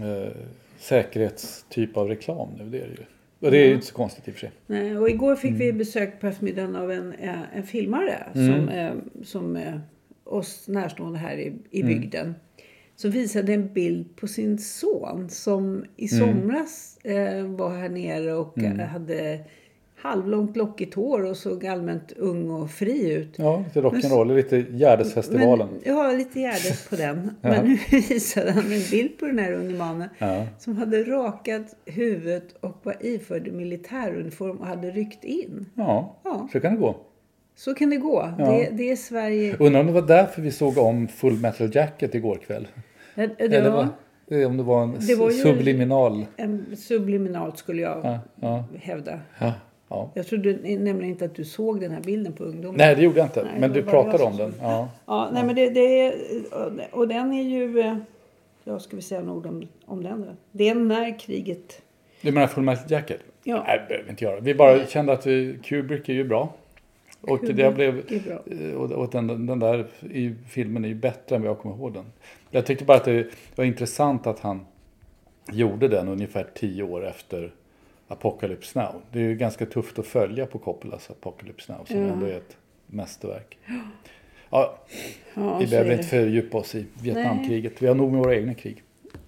eh, 0.01 0.31
säkerhetstyp 0.79 1.97
av 1.97 2.07
reklam 2.07 2.49
nu. 2.57 2.63
Det 2.69 2.77
är 2.77 2.81
det 2.87 2.87
ju. 3.01 3.05
Och 3.45 3.51
det 3.51 3.57
är 3.57 3.67
ju 3.67 3.73
inte 3.73 3.85
så 3.85 3.93
konstigt 3.93 4.27
i 4.27 4.31
och 4.31 4.33
för 4.33 4.39
sig. 4.39 4.51
Nej, 4.67 4.97
och 4.97 5.09
igår 5.09 5.35
fick 5.35 5.49
Mm. 5.51 5.59
vi 5.59 5.73
besök 5.73 6.19
på 6.21 6.27
eftermiddagen 6.27 6.75
av 6.75 6.91
en, 6.91 7.13
eh, 7.13 7.57
en 7.57 7.63
filmare 7.63 8.23
som, 8.33 8.69
eh, 8.69 8.91
som 9.23 9.55
eh, 9.55 9.73
oss 10.23 10.67
närstående 10.67 11.19
här 11.19 11.37
i, 11.37 11.53
i 11.71 11.81
Mm. 11.81 11.93
Som 13.01 13.11
visade 13.11 13.53
en 13.53 13.73
bild 13.73 14.15
på 14.15 14.27
sin 14.27 14.57
son 14.57 15.29
som 15.29 15.85
i 15.97 16.07
Mm. 16.15 16.27
somras 16.41 16.97
eh, 17.03 17.43
var 17.45 17.69
här 17.77 17.89
nere 17.89 18.33
och 18.33 18.57
eh, 18.59 18.87
hade 18.87 19.39
halvlångt 19.95 20.57
lockigt 20.57 20.93
hår 20.93 21.23
och 21.25 21.37
såg 21.37 21.65
allmänt 21.65 22.11
ung 22.11 22.49
och 22.49 22.71
fri 22.71 23.11
ut. 23.13 23.33
Ja, 23.35 23.63
lite 23.67 23.81
rock'n'roll, 23.81 24.35
lite 24.35 24.57
Gärdesfestivalen. 24.57 25.67
Men, 25.71 25.95
ja, 25.95 26.11
lite 26.11 26.39
Gärdet 26.39 26.89
på 26.89 26.95
den. 26.95 27.31
Men 27.41 27.65
nu 27.67 27.77
visade 28.09 28.51
han 28.51 28.63
en 28.73 28.81
bild 28.91 29.17
på 29.19 29.25
den 29.25 29.39
här 29.39 29.51
unge 29.53 29.77
mannen. 29.77 30.09
Ja. 30.17 30.45
Som 30.59 30.77
hade 30.77 31.03
rakat 31.03 31.75
huvudet 31.85 32.55
och 32.59 32.77
var 32.83 32.95
iförd 33.05 33.51
militäruniform 33.51 34.57
och 34.57 34.67
hade 34.67 34.91
ryckt 34.91 35.23
in. 35.23 35.65
Ja, 35.75 36.19
Ja. 36.23 36.47
så 36.51 36.59
kan 36.59 36.73
det 36.73 36.79
gå. 36.79 36.95
Så 37.55 37.73
kan 37.73 37.89
det 37.89 37.97
gå. 37.97 38.33
Ja. 38.37 38.45
Det, 38.51 38.69
det 38.71 38.91
är 38.91 38.95
Sverige. 38.95 39.55
Undrar 39.59 39.79
om 39.81 39.87
det 39.87 39.93
var 39.93 40.01
därför 40.07 40.41
vi 40.41 40.51
såg 40.51 40.77
om 40.77 41.07
Full 41.07 41.39
Metal 41.39 41.69
Jacket 41.75 42.15
igår 42.15 42.35
kväll. 42.47 42.67
Ja, 43.15 43.27
det 43.37 43.43
Eller 43.43 43.69
var 43.69 43.87
var, 44.27 44.37
eh, 44.37 44.47
om 44.47 44.57
det 44.57 44.63
var 44.63 44.83
en 44.83 44.97
Det 45.07 45.15
var 45.15 45.29
subliminal. 45.31 46.25
en 46.37 46.75
subliminalt 46.77 47.57
skulle 47.57 47.81
jag 47.81 47.99
Ja, 48.03 48.19
ja. 48.41 48.63
hävda. 48.79 49.19
Ja. 49.39 49.53
Ja. 49.91 50.11
Jag 50.13 50.27
trodde 50.27 50.53
nämligen 50.63 51.03
inte 51.03 51.25
att 51.25 51.35
du 51.35 51.45
såg 51.45 51.81
den 51.81 51.91
här 51.91 52.01
bilden 52.01 52.33
på 52.33 52.43
ungdomen. 52.43 52.77
Nej, 52.77 52.95
det 52.95 53.01
gjorde 53.01 53.17
jag 53.17 53.25
inte. 53.25 53.43
Nej, 53.43 53.51
men 53.59 53.73
det 53.73 53.81
du 53.81 53.87
pratade 53.87 54.23
om 54.23 54.37
den. 54.37 54.53
Ja. 54.61 54.89
Ja, 55.05 55.29
nej 55.33 55.43
men 55.45 55.55
det, 55.55 55.69
det 55.69 55.99
är... 56.05 56.13
Och 56.91 57.07
den 57.07 57.33
är 57.33 57.43
ju... 57.43 57.79
eh, 57.79 57.95
Ja, 58.63 58.79
ska 58.79 58.95
vi 58.95 59.01
säga 59.01 59.21
några 59.21 59.37
ord 59.37 59.45
om, 59.45 59.67
om 59.85 60.03
den 60.03 60.21
då? 60.21 60.27
Det 60.51 60.69
är 60.69 60.75
när 60.75 61.19
kriget... 61.19 61.81
Du 62.21 62.31
menar 62.31 62.47
Full 62.47 62.63
Metal 62.63 62.91
Jacket? 62.91 63.19
Ja. 63.43 63.63
Nej, 63.67 63.77
det 63.79 63.87
behöver 63.87 64.03
vi 64.05 64.09
inte 64.11 64.23
göra. 64.25 64.39
Vi 64.39 64.55
bara 64.55 64.85
kände 64.85 65.13
att 65.13 65.25
vi, 65.27 65.59
Kubrick 65.63 66.09
är 66.09 66.13
ju 66.13 66.23
bra. 66.23 66.53
Och 67.21 67.39
det 67.45 67.75
blev... 67.75 68.03
bra. 68.25 68.37
Och, 68.77 68.91
och 68.91 69.09
den, 69.11 69.45
den 69.45 69.59
där 69.59 69.87
i 70.11 70.35
filmen 70.49 70.85
är 70.85 70.89
ju 70.89 70.95
bättre 70.95 71.35
än 71.35 71.41
vad 71.41 71.49
jag 71.49 71.59
kommer 71.59 71.75
ihåg 71.75 71.93
den. 71.93 72.05
Jag 72.51 72.65
tyckte 72.65 72.85
bara 72.85 72.97
att 72.97 73.05
det 73.05 73.27
var 73.55 73.65
intressant 73.65 74.27
att 74.27 74.39
han 74.39 74.65
gjorde 75.51 75.87
den 75.87 76.07
ungefär 76.07 76.47
tio 76.55 76.83
år 76.83 77.05
efter 77.07 77.51
Apocalypse 78.07 78.79
Now. 78.79 79.01
Det 79.11 79.19
är 79.19 79.23
ju 79.23 79.35
ganska 79.35 79.65
tufft 79.65 79.99
att 79.99 80.05
följa 80.07 80.45
på 80.45 80.57
Coppolas 80.57 81.09
Apocalypse 81.09 81.73
Now 81.73 81.85
som 81.85 81.97
Ja. 81.97 82.13
ändå 82.13 82.25
är 82.25 82.37
ett 82.37 82.57
mästerverk. 82.87 83.57
Ja, 84.49 84.77
Ja, 85.33 85.57
vi 85.57 85.67
behöver 85.67 85.91
inte 85.91 86.03
fördjupa 86.03 86.57
oss 86.57 86.75
i 86.75 86.85
Vietnamkriget. 87.01 87.81
Vi 87.81 87.87
har 87.87 87.95
nog 87.95 88.11
med 88.11 88.19
våra 88.19 88.35
egna 88.35 88.53
krig. 88.53 88.83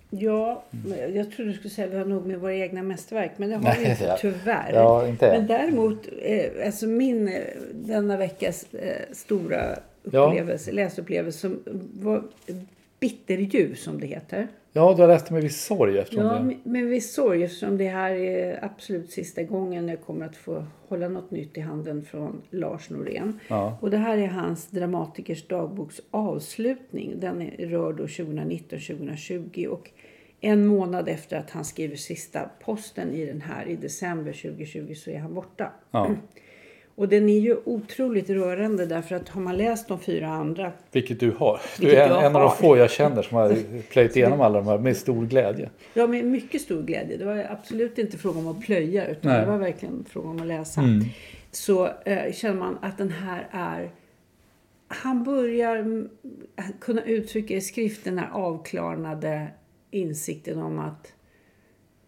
Ja, 0.09 0.63
Mm. 0.85 1.15
jag 1.15 1.31
trodde 1.31 1.51
du 1.51 1.57
skulle 1.57 1.69
säga 1.69 1.87
att 1.87 1.93
vi 1.93 1.97
har 1.97 2.05
nog 2.05 2.25
med 2.25 2.39
våra 2.39 2.55
egna 2.55 2.83
mästerverk. 2.83 3.31
Men 3.37 3.49
det 3.49 3.55
har 3.55 3.63
Nej, 3.63 3.77
vi 3.83 3.89
inte, 3.91 4.17
tyvärr. 4.21 4.71
Ja, 4.73 5.07
inte. 5.07 5.31
Men 5.37 5.47
däremot, 5.47 6.07
eh, 6.21 6.65
alltså 6.65 6.87
min 6.87 7.27
eh, 7.27 7.41
denna 7.73 8.17
veckas 8.17 8.73
eh, 8.73 8.95
stora 9.11 9.75
upplevelse, 10.03 10.71
läsupplevelse 10.71 11.39
som 11.39 11.59
var 11.93 12.23
Bitterljus 13.01 13.83
som 13.83 13.99
det 13.99 14.07
heter. 14.07 14.47
Ja, 14.73 14.93
du 14.93 15.01
har 15.01 15.07
läst 15.07 15.27
det 15.27 15.33
med 15.33 15.43
viss 15.43 15.65
sorg 15.65 15.97
eftersom 15.97 16.25
Ja, 16.25 16.33
det... 16.33 16.57
men 16.63 16.89
viss 16.89 17.13
sorg 17.13 17.43
eftersom 17.43 17.77
det 17.77 17.87
här 17.87 18.11
är 18.11 18.65
absolut 18.65 19.11
sista 19.11 19.43
gången 19.43 19.87
jag 19.87 20.01
kommer 20.01 20.25
att 20.25 20.37
få 20.37 20.65
hålla 20.87 21.07
något 21.07 21.31
nytt 21.31 21.57
i 21.57 21.61
handen 21.61 22.03
från 22.03 22.41
Lars 22.49 22.89
Norén. 22.89 23.39
Ja. 23.47 23.77
Och 23.81 23.91
det 23.91 23.97
här 23.97 24.17
är 24.17 24.27
hans 24.27 24.67
dramatikers 24.67 25.47
dagboks 25.47 26.01
avslutning. 26.11 27.19
Den 27.19 27.41
rör 27.59 27.93
då 27.93 28.05
2019-2020 28.05 29.67
och 29.67 29.89
en 30.41 30.65
månad 30.65 31.09
efter 31.09 31.37
att 31.37 31.49
han 31.49 31.65
skriver 31.65 31.95
sista 31.95 32.49
posten 32.63 33.13
i 33.13 33.25
den 33.25 33.41
här 33.41 33.67
i 33.67 33.75
december 33.75 34.31
2020 34.31 34.93
så 34.95 35.09
är 35.09 35.19
han 35.19 35.33
borta. 35.33 35.71
Ja. 35.91 36.11
Och 36.95 37.09
den 37.09 37.29
är 37.29 37.39
ju 37.39 37.57
otroligt 37.65 38.29
rörande 38.29 38.85
därför 38.85 39.15
att 39.15 39.29
har 39.29 39.41
man 39.41 39.57
läst 39.57 39.87
de 39.87 39.99
fyra 39.99 40.27
andra 40.27 40.71
Vilket 40.91 41.19
du 41.19 41.31
har. 41.31 41.61
Du 41.79 41.91
är 41.91 42.09
en, 42.09 42.25
en 42.25 42.35
av 42.35 42.41
de 42.41 42.51
få 42.51 42.77
jag 42.77 42.91
känner 42.91 43.21
som 43.21 43.37
har 43.37 43.81
plöjt 43.89 44.15
igenom 44.15 44.41
alla 44.41 44.59
de 44.59 44.67
här 44.67 44.77
med 44.77 44.97
stor 44.97 45.25
glädje. 45.25 45.69
Ja, 45.93 46.07
med 46.07 46.25
mycket 46.25 46.61
stor 46.61 46.81
glädje. 46.81 47.17
Det 47.17 47.25
var 47.25 47.47
absolut 47.49 47.97
inte 47.97 48.17
fråga 48.17 48.39
om 48.39 48.47
att 48.47 48.61
plöja 48.61 49.07
utan 49.07 49.31
Nej. 49.31 49.41
det 49.41 49.51
var 49.51 49.57
verkligen 49.57 50.05
fråga 50.09 50.29
om 50.29 50.41
att 50.41 50.47
läsa. 50.47 50.81
Mm. 50.81 51.03
Så 51.51 51.89
eh, 52.05 52.33
känner 52.33 52.59
man 52.59 52.77
att 52.81 52.97
den 52.97 53.11
här 53.11 53.47
är... 53.51 53.91
Han 54.87 55.23
börjar 55.23 55.75
mm, 55.75 56.09
kunna 56.79 57.03
uttrycka 57.03 57.53
i 57.53 57.61
skrift 57.61 58.03
den 58.03 58.17
här 58.17 58.29
avklarnade 58.31 59.47
insikten 59.91 60.61
om 60.61 60.79
att 60.79 61.13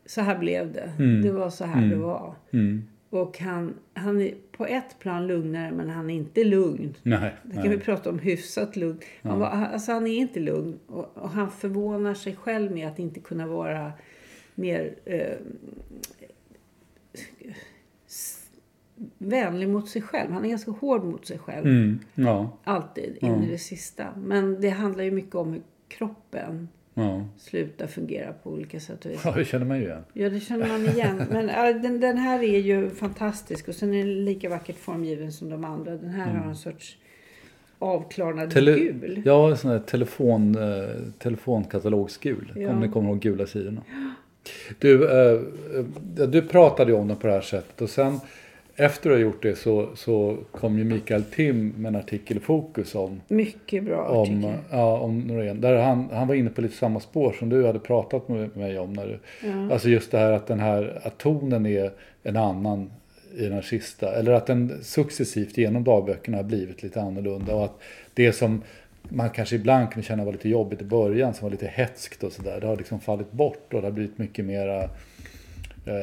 så 0.06 0.22
här 0.22 0.38
blev 0.38 0.74
det. 0.74 0.92
Det 1.24 1.32
var 1.32 1.50
så 1.50 1.66
här 1.66 1.86
det 1.86 1.96
var. 1.96 2.36
Mm. 2.54 2.88
Och 3.10 3.40
han, 3.40 3.74
han 3.94 4.22
är 4.22 4.34
på 4.57 4.65
ett 4.65 5.00
plan 5.00 5.27
lugnare 5.27 5.72
men 5.72 5.89
han 5.89 6.10
är 6.10 6.15
inte 6.15 6.43
lugn. 6.43 6.95
Nej, 7.03 7.33
Det 7.43 7.53
kan 7.53 7.62
nej. 7.65 7.77
vi 7.77 7.83
prata 7.83 8.10
om 8.10 8.19
hyfsat 8.19 8.75
lugn. 8.75 9.00
Han, 9.22 9.39
var, 9.39 9.48
alltså 9.48 9.91
han 9.91 10.07
är 10.07 10.15
inte 10.17 10.39
lugn. 10.39 10.79
Och, 10.88 11.17
och 11.17 11.29
han 11.29 11.51
förvånar 11.51 12.13
sig 12.13 12.36
själv 12.36 12.72
med 12.72 12.88
att 12.88 13.00
inte 13.00 13.19
kunna 13.19 13.48
vara 13.48 13.91
mer 14.55 14.95
eh, 15.05 15.38
vänlig 19.17 19.69
mot 19.69 19.89
sig 19.89 20.01
själv. 20.01 20.31
Han 20.31 20.45
är 20.45 20.50
ganska 20.50 20.72
hård 20.72 21.03
mot 21.03 21.25
sig 21.25 21.39
själv. 21.39 21.65
Mm. 21.67 22.00
Ja, 22.15 22.57
Alltid 22.63 23.17
in 23.22 23.43
i 23.43 23.51
det 23.51 23.57
sista. 23.57 24.07
Men 24.17 24.62
det 24.62 24.69
handlar 24.69 25.03
ju 25.03 25.12
mycket 25.12 25.36
om 25.36 25.53
hur 25.53 25.62
kroppen 25.88 26.69
ja. 26.94 27.26
slutar 27.38 27.88
fungera 27.88 28.34
på 28.34 28.50
olika 28.50 28.80
sätt 28.80 29.06
och 29.06 29.12
vis. 29.12 29.22
ja, 29.26 29.32
det 29.32 29.46
känner 29.46 29.66
man 29.66 29.78
ju 29.78 29.84
igen. 29.84 30.04
Ja, 30.14 30.30
det 30.30 30.40
känner 30.40 30.68
man 30.68 30.86
igen. 30.86 31.24
Men 31.32 31.50
äh, 31.50 31.82
den, 31.82 32.00
den 32.00 32.18
här 32.18 32.44
är 32.44 32.60
ju 32.60 32.90
fantastisk. 32.90 33.68
Och 33.68 33.76
sen 33.76 33.94
är 33.94 33.98
den 33.98 34.26
lika 34.26 34.50
vackert 34.50 34.78
formgiven 34.78 35.32
som 35.32 35.50
de 35.50 35.66
andra. 35.66 35.92
Den 35.92 36.10
här 36.10 36.34
har 36.34 36.50
en 36.50 36.56
sorts 36.56 36.98
avklarnad 37.80 38.52
Tele- 38.52 38.80
gul. 38.80 39.22
Ja, 39.26 39.50
en 39.50 39.58
sån 39.58 39.72
här 39.72 39.80
telefon, 39.80 40.56
eh, 40.56 40.90
telefonkatalogsgul. 41.20 42.54
Ja. 42.56 42.70
Om 42.70 42.80
ni 42.80 42.90
kommer 42.90 43.10
ihåg 43.10 43.20
gula 43.20 43.46
sidorna. 43.46 43.82
Du, 44.80 45.12
eh, 45.12 45.42
eh, 46.20 46.28
du 46.30 46.42
pratade 46.42 46.92
ju 46.92 46.98
om 46.98 47.08
det 47.08 47.16
på 47.16 47.28
det 47.28 47.34
här 47.34 47.42
sättet 47.42 47.82
och 47.82 47.90
sen 47.90 48.20
efter 48.75 49.10
du 49.10 49.15
har 49.15 49.22
gjort 49.22 49.44
det 49.44 49.56
så, 49.56 49.89
så 49.96 50.38
kom 50.51 50.77
ju 50.77 50.84
Mikael 50.84 51.24
Tim 51.24 51.74
med 51.77 51.89
en 51.89 51.96
artikel 51.96 52.38
i 52.38 52.39
Fokus 52.39 52.96
om, 52.96 53.22
Mycket 53.27 53.84
bra 53.84 54.08
om, 54.08 54.22
artikel. 54.22 54.53
ja, 54.72 54.98
om 54.98 55.20
Norén. 55.20 55.62
Där 55.62 55.75
han, 55.75 56.10
han 56.12 56.27
var 56.27 56.36
inne 56.36 56.50
på 56.50 56.62
lite 56.62 56.75
samma 56.75 57.00
spår 57.00 57.36
som 57.39 57.50
du 57.50 57.65
hade 57.65 57.80
pratat 57.80 58.30
med 58.30 58.58
mig 58.58 58.80
om. 58.80 58.94
När 58.94 59.08
du, 59.08 59.20
Alltså 59.74 59.89
just 59.89 60.12
det 60.12 60.18
här 60.18 60.32
att 60.32 60.48
den 60.48 60.60
här 60.60 61.01
att 61.03 61.18
tonen 61.18 61.65
är 61.65 61.92
en 62.24 62.38
annan 62.38 62.92
i 63.38 63.44
den 63.44 63.53
här 63.53 63.62
sista. 63.62 64.15
Eller 64.15 64.32
att 64.32 64.46
den 64.46 64.84
successivt 64.84 65.58
genom 65.58 65.84
dagböckerna 65.84 66.38
har 66.38 66.44
blivit 66.44 66.84
lite 66.84 67.01
annorlunda. 67.01 67.56
Och 67.56 67.65
att 67.65 67.80
det 68.13 68.34
som 68.34 68.62
man 69.10 69.30
kanske 69.30 69.56
ibland 69.56 69.92
kunde 69.92 70.08
känna 70.08 70.25
var 70.25 70.32
lite 70.32 70.50
jobbigt 70.50 70.82
i 70.82 70.86
början, 70.86 71.34
som 71.34 71.46
var 71.46 71.51
lite 71.51 71.68
hetskt 71.68 72.24
och 72.24 72.32
sådär. 72.32 72.60
Det 72.62 72.68
har 72.68 72.77
liksom 72.77 73.00
fallit 73.00 73.32
bort 73.32 73.74
och 73.74 73.82
det 73.82 73.88
har 73.88 73.92
blivit 73.92 74.18
mycket 74.18 74.46
mera... 74.46 74.89
Eh, 75.86 75.94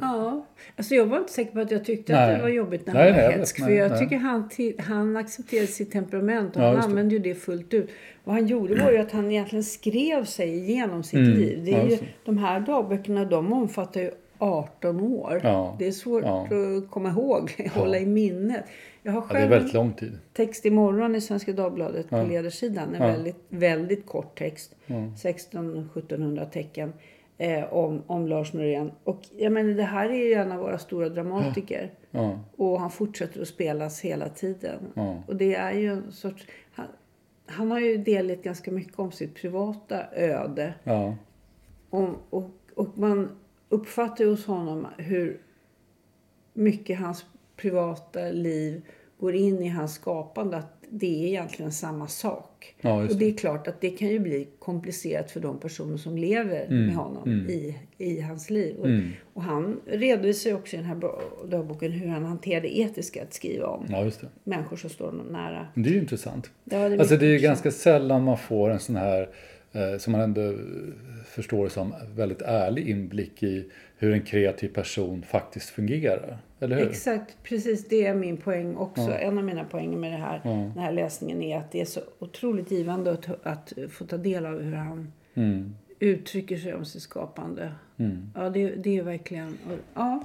Ja, 0.00 0.46
alltså 0.76 0.94
jag 0.94 1.06
var 1.06 1.18
inte 1.18 1.32
säker 1.32 1.52
på 1.52 1.60
att 1.60 1.70
jag 1.70 1.84
tyckte 1.84 2.12
Nej. 2.12 2.30
att 2.32 2.36
det 2.38 2.42
var 2.42 2.48
jobbigt 2.50 2.86
när 2.86 2.94
Nej, 2.94 3.02
han 3.02 3.12
nej, 3.12 3.24
var 3.26 3.32
jag 3.32 3.38
hätsk. 3.38 3.56
För 3.58 3.64
Nej, 3.66 3.74
jag 3.74 3.90
nej. 3.90 3.98
tycker 4.00 4.16
han, 4.16 4.50
han 4.78 5.16
accepterade 5.16 5.66
sitt 5.66 5.92
temperament 5.92 6.56
och 6.56 6.62
Ja, 6.62 6.66
han 6.66 6.76
använde 6.76 7.14
ju 7.14 7.18
det 7.20 7.34
fullt 7.34 7.74
ut. 7.74 7.90
Vad 8.24 8.34
han 8.34 8.46
gjorde 8.46 8.74
var 8.84 8.90
ju 8.90 8.98
att 8.98 9.12
han 9.12 9.30
egentligen 9.30 9.64
skrev 9.64 10.24
sig 10.24 10.54
igenom 10.58 11.02
sitt 11.02 11.18
Mm, 11.18 11.32
liv. 11.38 11.64
Det 11.64 11.70
ja, 11.70 11.78
är 11.78 11.82
ju, 11.84 11.90
just 11.90 12.02
det. 12.02 12.08
de 12.24 12.38
här 12.38 12.60
dagböckerna 12.60 13.24
de 13.24 13.52
omfattar 13.52 14.00
ju 14.00 14.10
18 14.38 15.00
år. 15.00 15.40
Ja, 15.42 15.76
Det 15.78 15.86
är 15.86 15.92
svårt 15.92 16.24
ja. 16.24 16.46
att 16.46 16.90
komma 16.90 17.08
ihåg, 17.10 17.70
hålla 17.74 17.98
i 17.98 18.06
minnet. 18.06 18.64
Jag 19.02 19.12
har 19.12 19.20
ja, 19.20 19.26
det 19.28 19.34
är 19.34 19.40
själv 19.40 19.50
väldigt 19.50 19.74
lång 19.74 19.92
tid. 19.92 20.18
text 20.32 20.64
imorgon 20.66 21.14
i 21.14 21.20
Svenska 21.20 21.52
Dagbladet 21.52 22.10
på 22.10 22.22
ledarsidan. 22.30 22.94
En 22.94 23.02
Ja. 23.02 23.06
väldigt, 23.12 23.36
väldigt 23.48 24.06
kort 24.06 24.38
text. 24.38 24.74
1600-1700 24.86 26.50
tecken. 26.50 26.92
Eh, 27.38 27.72
om, 27.72 28.02
om 28.06 28.26
Lars 28.26 28.52
Norén. 28.52 28.92
Och 29.04 29.20
jag 29.36 29.52
menar, 29.52 29.70
det 29.70 29.82
här 29.82 30.08
är 30.08 30.24
ju 30.26 30.32
en 30.32 30.52
av 30.52 30.58
våra 30.58 30.78
stora 30.78 31.08
dramatiker. 31.08 31.90
Ja, 32.10 32.38
Och 32.56 32.80
han 32.80 32.90
fortsätter 32.90 33.42
att 33.42 33.48
spelas 33.48 34.00
hela 34.00 34.28
tiden. 34.28 34.78
Ja. 34.94 35.22
Och 35.26 35.36
det 35.36 35.54
är 35.54 35.72
ju 35.72 35.92
en 35.92 36.12
sorts... 36.12 36.46
Han, 36.72 36.86
han 37.46 37.70
har 37.70 37.80
ju 37.80 37.96
delat 37.96 38.42
ganska 38.42 38.70
mycket 38.70 38.98
om 38.98 39.12
sitt 39.12 39.34
privata 39.34 40.06
öde. 40.12 40.74
ja, 40.84 41.14
Om, 41.90 42.16
och, 42.30 42.50
och 42.74 42.98
man 42.98 43.30
uppfattar 43.68 44.24
ju 44.24 44.30
hos 44.30 44.46
honom 44.46 44.86
hur 44.98 45.40
mycket 46.52 46.98
hans 46.98 47.24
privata 47.56 48.20
liv 48.30 48.82
går 49.20 49.34
in 49.34 49.62
i 49.62 49.68
hans 49.68 49.94
skapande. 49.94 50.56
Att 50.56 50.72
det 50.90 51.24
är 51.24 51.28
egentligen 51.28 51.72
samma 51.72 52.06
sak. 52.08 52.74
Ja, 52.80 53.02
och 53.02 53.16
det 53.16 53.26
är 53.26 53.32
klart 53.32 53.68
att 53.68 53.80
det 53.80 53.90
kan 53.90 54.08
ju 54.08 54.18
bli 54.18 54.48
komplicerat 54.58 55.30
för 55.30 55.40
de 55.40 55.60
personer 55.60 55.96
som 55.96 56.18
lever 56.18 56.68
med 56.68 56.94
honom 56.94 57.28
i, 57.50 57.76
i 57.98 58.20
hans 58.20 58.50
liv. 58.50 58.76
Och, 58.76 58.86
och 59.34 59.42
han 59.42 59.80
redovisar 59.86 60.50
ju 60.50 60.56
också 60.56 60.76
i 60.76 60.78
den 60.78 60.88
här 60.88 60.94
bo- 60.94 61.46
dagboken 61.46 61.92
hur 61.92 62.08
han 62.08 62.24
hanterar 62.24 62.60
det 62.60 62.78
etiska 62.78 63.22
att 63.22 63.34
skriva 63.34 63.66
om 63.66 63.86
ja, 63.88 64.10
människor 64.44 64.76
som 64.76 64.90
står 64.90 65.06
honom 65.06 65.26
nära. 65.26 65.66
Det 65.74 65.88
är 65.90 65.92
ju 65.94 66.00
intressant. 66.00 66.50
Ja, 66.64 66.88
det 66.88 66.94
är 66.94 66.98
alltså 66.98 67.16
det 67.16 67.26
är 67.26 67.30
ju 67.30 67.38
ganska 67.38 67.70
sällan 67.70 68.24
man 68.24 68.38
får 68.38 68.70
en 68.70 68.80
sån 68.80 68.96
här, 68.96 69.28
som 69.98 70.12
man 70.12 70.20
ändå 70.20 70.40
eh, 70.42 70.54
förstår 71.26 71.68
som, 71.68 71.94
väldigt 72.16 72.42
ärlig 72.42 72.88
inblick 72.88 73.42
i 73.42 73.70
hur 73.98 74.12
en 74.12 74.22
kreativ 74.22 74.68
person 74.68 75.22
faktiskt 75.22 75.70
fungerar. 75.70 76.38
Eller 76.60 76.76
hur? 76.76 76.88
Exakt, 76.90 77.36
precis 77.42 77.88
det 77.88 78.06
är 78.06 78.14
min 78.14 78.36
poäng 78.36 78.76
också. 78.76 79.12
En 79.20 79.38
av 79.38 79.44
mina 79.44 79.64
poänger 79.64 79.98
med 79.98 80.12
det 80.12 80.16
här, 80.18 80.40
den 80.44 80.78
här 80.78 80.92
läsningen 80.92 81.42
är 81.42 81.58
att 81.58 81.72
det 81.72 81.80
är 81.80 81.84
så 81.84 82.00
otroligt 82.18 82.70
givande 82.70 83.10
att, 83.12 83.46
att 83.46 83.72
få 83.90 84.04
ta 84.04 84.16
del 84.16 84.46
av 84.46 84.62
hur 84.62 84.74
han 84.74 85.12
Mm. 85.34 85.74
uttrycker 85.98 86.56
sig 86.56 86.74
om 86.74 86.84
sitt 86.84 87.02
skapande. 87.02 87.72
Ja, 88.34 88.50
det, 88.50 88.68
det 88.70 88.98
är 88.98 89.02
verkligen... 89.02 89.58
Ja, 89.94 90.24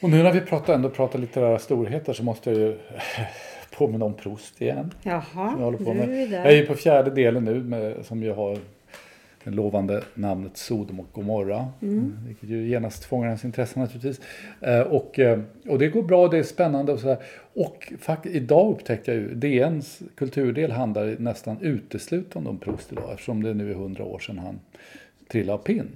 Och 0.00 0.10
nu 0.10 0.22
när 0.22 0.32
vi 0.32 0.40
pratar, 0.40 0.74
ändå 0.74 0.90
pratar 0.90 1.18
litterära 1.18 1.58
storheter 1.58 2.12
så 2.12 2.22
måste 2.22 2.50
jag 2.50 2.58
ju 2.60 2.78
påminna 3.76 4.04
om 4.04 4.14
Proust 4.14 4.62
igen. 4.62 4.90
jaha, 5.02 5.22
jag, 5.34 5.44
håller 5.50 5.78
på 5.78 5.90
är 5.90 5.94
med. 5.94 6.08
vi 6.08 6.34
jag 6.34 6.46
är 6.46 6.56
ju 6.56 6.66
på 6.66 6.74
fjärde 6.74 7.10
delen 7.10 7.44
nu 7.44 7.54
med, 7.54 8.06
som 8.06 8.22
ju 8.22 8.32
har 8.32 8.58
det 9.44 9.50
lovande 9.50 10.02
namnet 10.14 10.56
Sodom 10.56 11.00
och 11.00 11.06
Gomorra. 11.12 11.68
Mm. 11.82 12.18
Vilket 12.26 12.48
ju 12.48 12.68
genast 12.68 13.04
fångar 13.04 13.26
ens 13.26 13.44
intresse 13.44 13.78
naturligtvis. 13.78 14.20
Eh, 14.60 14.80
och, 14.80 15.18
eh, 15.18 15.40
och 15.68 15.78
det 15.78 15.88
går 15.88 16.02
bra, 16.02 16.28
det 16.28 16.38
är 16.38 16.42
spännande 16.42 16.92
och 16.92 17.00
sådär. 17.00 17.18
Och 17.54 17.92
fakt, 18.00 18.26
idag 18.26 18.72
upptäckte 18.72 19.12
jag 19.12 19.20
ju, 19.20 19.34
DNs 19.34 20.02
kulturdel 20.14 20.72
handlar 20.72 21.16
nästan 21.18 21.56
uteslutande 21.60 22.50
om 22.50 22.58
Proust 22.58 22.92
idag. 22.92 23.10
Eftersom 23.12 23.42
det 23.42 23.54
nu 23.54 23.70
är 23.70 23.74
hundra 23.74 24.04
år 24.04 24.18
sedan 24.18 24.38
han 24.38 24.60
trillade 25.28 25.58
av 25.58 25.62
pinn. 25.62 25.88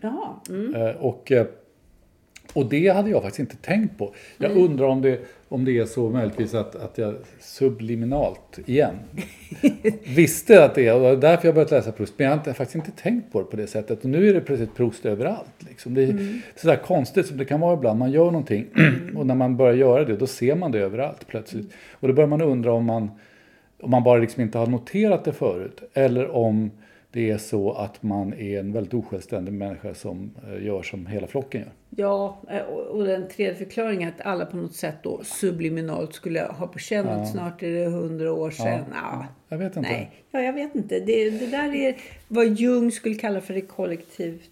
Mm. 0.49 0.75
Eh, 0.75 0.97
och 0.97 1.33
eh, 1.33 1.47
Och 2.53 2.67
det 2.67 2.89
hade 2.89 3.11
jag 3.11 3.23
faktiskt 3.23 3.41
inte 3.41 3.57
tänkt 3.57 3.99
på. 3.99 4.15
Jag 4.39 4.57
undrar 4.57 4.87
om 4.87 5.03
det, 5.03 5.21
om 5.53 5.65
det 5.65 5.79
är 5.79 5.85
så 5.85 6.11
möjligtvis 6.11 6.55
att, 6.55 6.77
att 6.77 6.99
jag 6.99 7.15
subliminalt, 7.41 8.59
igen, 8.67 8.95
visste 10.17 10.65
att 10.65 10.75
det 10.75 10.87
är, 10.87 10.95
och 10.95 11.01
det 11.01 11.09
är 11.09 11.17
därför 11.17 11.49
jag 11.49 11.55
börjat 11.55 11.71
läsa 11.71 11.93
Proust. 11.93 12.15
Men 12.17 12.25
jag 12.25 12.33
har 12.33 12.39
inte, 12.39 12.55
faktiskt 12.55 12.75
inte 12.75 13.03
tänkt 13.03 13.33
på 13.33 13.39
det 13.41 13.45
på 13.45 13.57
det 13.57 13.67
sättet. 13.67 14.05
Och 14.05 14.11
nu 14.11 14.29
är 14.29 14.35
det 14.35 14.41
plötsligt 14.41 14.75
Proust 14.75 15.07
överallt. 15.07 15.55
Liksom. 15.69 15.95
Det 15.95 16.03
är 16.03 16.11
Mm. 16.11 16.41
sådär 16.57 16.77
konstigt 16.77 17.27
som 17.27 17.37
det 17.37 17.45
kan 17.45 17.61
vara 17.61 17.75
ibland. 17.75 17.99
Man 17.99 18.11
gör 18.11 18.25
någonting 18.25 18.67
och 19.17 19.27
när 19.27 19.35
man 19.35 19.57
börjar 19.57 19.75
göra 19.75 20.05
det, 20.05 20.17
då 20.17 20.27
ser 20.27 20.55
man 20.55 20.73
det 20.73 20.79
överallt 20.79 21.27
plötsligt. 21.27 21.73
Och 21.93 22.09
då 22.09 22.15
börjar 22.15 22.29
man 22.29 22.43
undra 22.43 22.73
om 22.73 22.85
man, 22.85 23.11
om 23.81 23.91
man 23.91 24.03
bara 24.03 24.19
liksom 24.19 24.43
inte 24.43 24.59
har 24.59 24.67
noterat 24.67 25.25
det 25.25 25.33
förut. 25.33 25.83
Eller 25.95 26.31
om 26.31 26.71
det 27.13 27.31
är 27.31 27.39
så 27.39 27.73
att 27.73 28.03
man 28.03 28.33
är 28.33 28.61
en 28.61 28.73
väldigt 28.73 28.95
osjälvständig 28.95 29.53
människa 29.53 29.95
som 29.95 30.31
eh, 30.49 30.67
gör 30.67 30.83
som 30.83 31.07
hela 31.07 31.27
flocken 31.27 31.61
gör. 31.61 31.71
Ja, 31.91 32.39
eh, 32.51 32.63
och 32.63 33.05
den 33.05 33.29
tredje 33.29 33.55
förklaringen 33.55 34.09
att 34.09 34.27
alla 34.27 34.47
på 34.47 34.57
något 34.57 34.75
sätt 34.75 34.97
då 35.03 35.21
subliminalt 35.25 36.15
skulle 36.15 36.43
ha 36.43 36.67
på 36.67 36.79
känn 36.79 37.09
att 37.09 37.31
snart 37.31 37.63
är 37.63 37.71
det 37.71 37.91
hundra 37.91 38.33
år 38.33 38.51
sedan. 38.51 38.85
Ja. 38.93 39.27
Jag 39.49 39.59
vet 39.59 39.77
inte. 39.77 39.91
Nej, 39.91 40.11
ja, 40.31 40.41
jag 40.41 40.53
vet 40.53 40.75
inte. 40.75 41.01
Det, 41.01 41.31
det 41.31 41.47
där 41.47 41.75
är 41.75 41.97
vad 42.29 42.47
Jung 42.47 42.93
skulle 42.93 43.15
kalla 43.15 43.41
för 43.41 43.55
det 43.55 43.61
kollektivt 43.61 44.51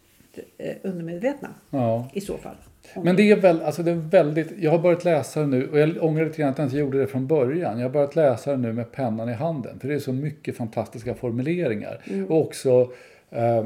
eh, 0.59 0.77
undermedvetna. 0.83 1.49
Ja. 1.71 2.09
I 2.13 2.21
så 2.21 2.37
fall. 2.37 2.57
Men 2.95 3.17
det 3.17 3.31
är 3.31 3.37
väl, 3.37 3.63
alltså 3.63 3.83
det 3.83 3.91
är 3.91 3.95
väldigt, 3.95 4.53
jag 4.59 4.71
har 4.71 4.79
börjat 4.79 5.05
läsa 5.05 5.41
det 5.41 5.47
nu 5.47 5.69
och 5.69 5.79
jag 5.79 6.03
ångrar 6.03 6.25
lite 6.25 6.39
grann 6.39 6.51
att 6.51 6.59
jag 6.59 6.67
inte 6.67 6.77
gjorde 6.77 6.99
det 6.99 7.07
från 7.07 7.27
början. 7.27 7.79
Jag 7.79 7.87
har 7.87 7.93
börjat 7.93 8.17
läsa 8.17 8.51
det 8.51 8.57
nu 8.57 8.73
med 8.73 8.93
pennan 8.93 9.29
i 9.29 9.33
handen. 9.33 9.79
För 9.81 9.89
det 9.89 9.95
är 9.95 9.99
så 9.99 10.13
mycket 10.13 10.57
fantastiska 10.57 11.15
formuleringar. 11.15 12.01
Och 12.29 12.41
också, 12.41 12.93
eh, 13.31 13.65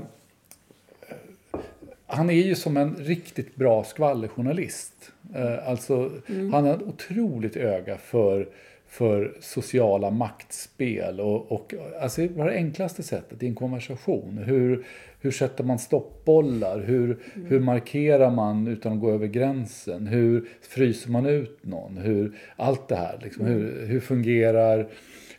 han 2.06 2.30
är 2.30 2.34
ju 2.34 2.54
som 2.54 2.76
en 2.76 2.94
riktigt 2.94 3.56
bra 3.56 3.84
skvallerjournalist. 3.84 5.12
Eh, 5.34 5.68
alltså, 5.68 6.10
han 6.26 6.64
har 6.64 6.74
ett 6.74 6.82
otroligt 6.82 7.56
öga 7.56 7.96
för, 7.96 8.48
för 8.92 9.34
sociala 9.40 10.10
maktspel 10.10 11.20
och, 11.20 11.52
och 11.52 11.74
alltså, 12.00 12.26
vad 12.36 12.46
är 12.46 12.50
det 12.50 12.56
enklaste 12.56 13.02
sättet 13.02 13.42
i 13.42 13.46
en 13.46 13.54
konversation? 13.54 14.38
Hur, 14.38 14.84
hur 15.20 15.30
sätter 15.30 15.64
man 15.64 15.78
stoppbollar? 15.78 16.80
Hur, 16.80 17.18
hur 17.48 17.60
markerar 17.60 18.30
man 18.30 18.66
utan 18.66 18.92
att 18.92 19.00
gå 19.00 19.10
över 19.10 19.26
gränsen? 19.26 20.06
Hur 20.06 20.48
fryser 20.60 21.10
man 21.10 21.26
ut 21.26 21.58
någon? 21.62 21.96
Hur, 21.96 22.32
allt 22.56 22.88
det 22.88 22.96
här. 22.96 23.18
Liksom, 23.22 23.46
hur, 23.46 23.86
hur 23.86 24.00
fungerar 24.00 24.88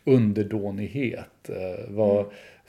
underdånighet? 0.04 1.50
Eh, 1.50 1.86
vad, 1.88 2.26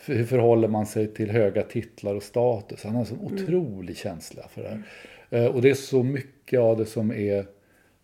hur 0.07 0.25
förhåller 0.25 0.69
man 0.69 0.87
sig 0.87 1.07
till 1.07 1.31
höga 1.31 1.63
titlar 1.63 2.15
och 2.15 2.23
status? 2.23 2.85
Han 2.85 2.93
har 2.93 3.01
en 3.01 3.07
sån 3.07 3.21
otrolig 3.21 3.97
känsla 3.97 4.43
för 4.49 4.63
det 4.63 4.69
här. 4.69 4.83
Eh, 5.31 5.47
Och 5.55 5.63
det 5.63 5.71
är 5.71 5.75
så 5.75 6.03
mycket 6.03 6.61
av 6.61 6.77
det 6.79 6.87
som 6.87 7.13
är 7.13 7.47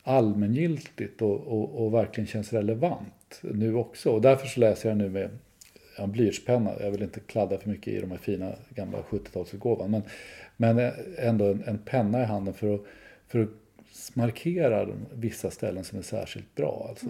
allmängiltigt 0.02 1.22
och, 1.22 1.40
och, 1.40 1.84
och 1.84 1.94
verkligen 1.94 2.26
känns 2.26 2.52
relevant 2.52 3.40
nu 3.42 3.74
också. 3.74 4.10
Och 4.10 4.20
därför 4.20 4.46
så 4.46 4.60
läser 4.60 4.88
jag 4.88 4.98
nu 4.98 5.08
med 5.08 5.30
ja, 5.98 6.06
blyertspenna. 6.06 6.70
Jag 6.80 6.90
vill 6.90 7.02
inte 7.02 7.20
kladda 7.20 7.58
för 7.58 7.68
mycket 7.68 7.92
i 7.92 8.00
de 8.00 8.10
här 8.10 8.18
fina 8.18 8.52
gamla 8.68 8.98
70-talsutgåvan. 8.98 9.88
Men, 9.88 10.02
men 10.56 10.92
ändå 11.18 11.44
en, 11.44 11.62
en 11.66 11.78
penna 11.78 12.22
i 12.22 12.24
handen 12.24 12.54
för 12.54 12.74
att, 12.74 12.80
för 13.28 13.40
att 13.40 13.50
markera 14.14 14.88
vissa 15.14 15.50
ställen 15.50 15.84
som 15.84 15.98
är 15.98 16.02
särskilt 16.02 16.54
bra. 16.54 16.86
Alltså. 16.88 17.06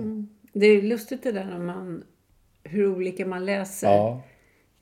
Det 0.53 0.67
är 0.67 0.83
lustigt 0.83 1.23
det 1.23 1.33
där 1.33 1.45
när 1.45 1.59
man, 1.59 2.05
hur 2.63 2.87
olika 2.87 3.27
man 3.27 3.45
läser. 3.45 3.89
Ja, 3.89 4.23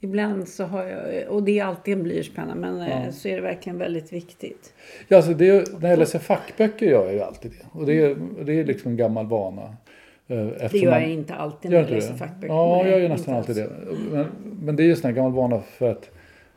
Ibland 0.00 0.48
så 0.48 0.64
har 0.64 0.84
jag, 0.84 1.28
och 1.28 1.42
det 1.42 1.58
är 1.58 1.64
alltid 1.64 1.94
en 1.94 2.02
blyertspenna, 2.02 2.54
men 2.54 2.80
eh, 2.80 3.10
så 3.10 3.28
är 3.28 3.36
det 3.36 3.42
verkligen 3.42 3.78
väldigt 3.78 4.12
viktigt. 4.12 4.74
ja 5.08 5.16
alltså 5.16 5.34
det, 5.34 5.80
när 5.80 5.90
jag 5.90 5.98
läser 5.98 6.18
fackböcker 6.18 6.86
gör 6.86 7.04
jag 7.04 7.14
ju 7.14 7.20
alltid 7.20 7.50
det. 7.50 7.78
Och 7.80 7.86
det 7.86 7.94
är, 8.00 8.16
det 8.44 8.52
är 8.52 8.64
liksom 8.64 8.90
en 8.90 8.96
gammal 8.96 9.26
vana. 9.26 9.62
Eh, 9.62 10.36
Det 10.46 10.50
eftersom 10.54 10.78
gör 10.84 10.90
man- 10.90 11.02
jag 11.02 11.10
inte 11.10 11.34
alltid 11.34 11.70
Gör 11.72 11.82
när 11.82 11.88
jag 11.88 11.94
läser 11.94 12.12
det? 12.12 12.18
fackböcker. 12.18 12.54
Ja, 12.54 12.86
jag 12.86 13.00
gör 13.00 13.08
nästan 13.08 13.34
alltid 13.34 13.56
det. 13.56 13.70
Men, 14.10 14.26
men 14.62 14.76
det 14.76 14.82
är 14.82 14.86
ju 14.86 14.96
sån 14.96 15.08
här 15.08 15.16
gammal 15.16 15.32
vana 15.32 15.60
för 15.60 15.90
att 15.90 16.10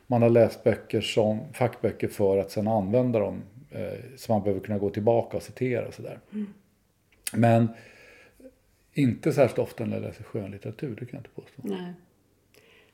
man 0.06 0.22
har 0.22 0.30
läst 0.30 0.64
böcker 0.64 1.00
som 1.00 1.38
fackböcker 1.52 2.08
för 2.08 2.38
att 2.38 2.50
sedan 2.50 2.68
använda 2.68 3.18
dem. 3.18 3.42
Eh, 3.70 3.80
så 4.16 4.32
man 4.32 4.42
behöver 4.42 4.60
kunna 4.60 4.78
gå 4.78 4.90
tillbaka 4.90 5.36
och 5.36 5.42
citera 5.42 5.86
och 5.86 5.94
sådär. 5.94 6.18
Mm. 6.32 6.46
Men 7.34 7.68
inte 8.94 9.32
särskilt 9.32 9.58
ofta 9.58 9.84
när 9.84 9.96
jag 9.96 10.02
läser 10.02 10.24
skönlitteratur, 10.24 10.88
det 11.00 11.06
kan 11.06 11.08
jag 11.10 11.20
inte 11.20 11.30
påstå. 11.30 11.62
Nej. 11.62 11.92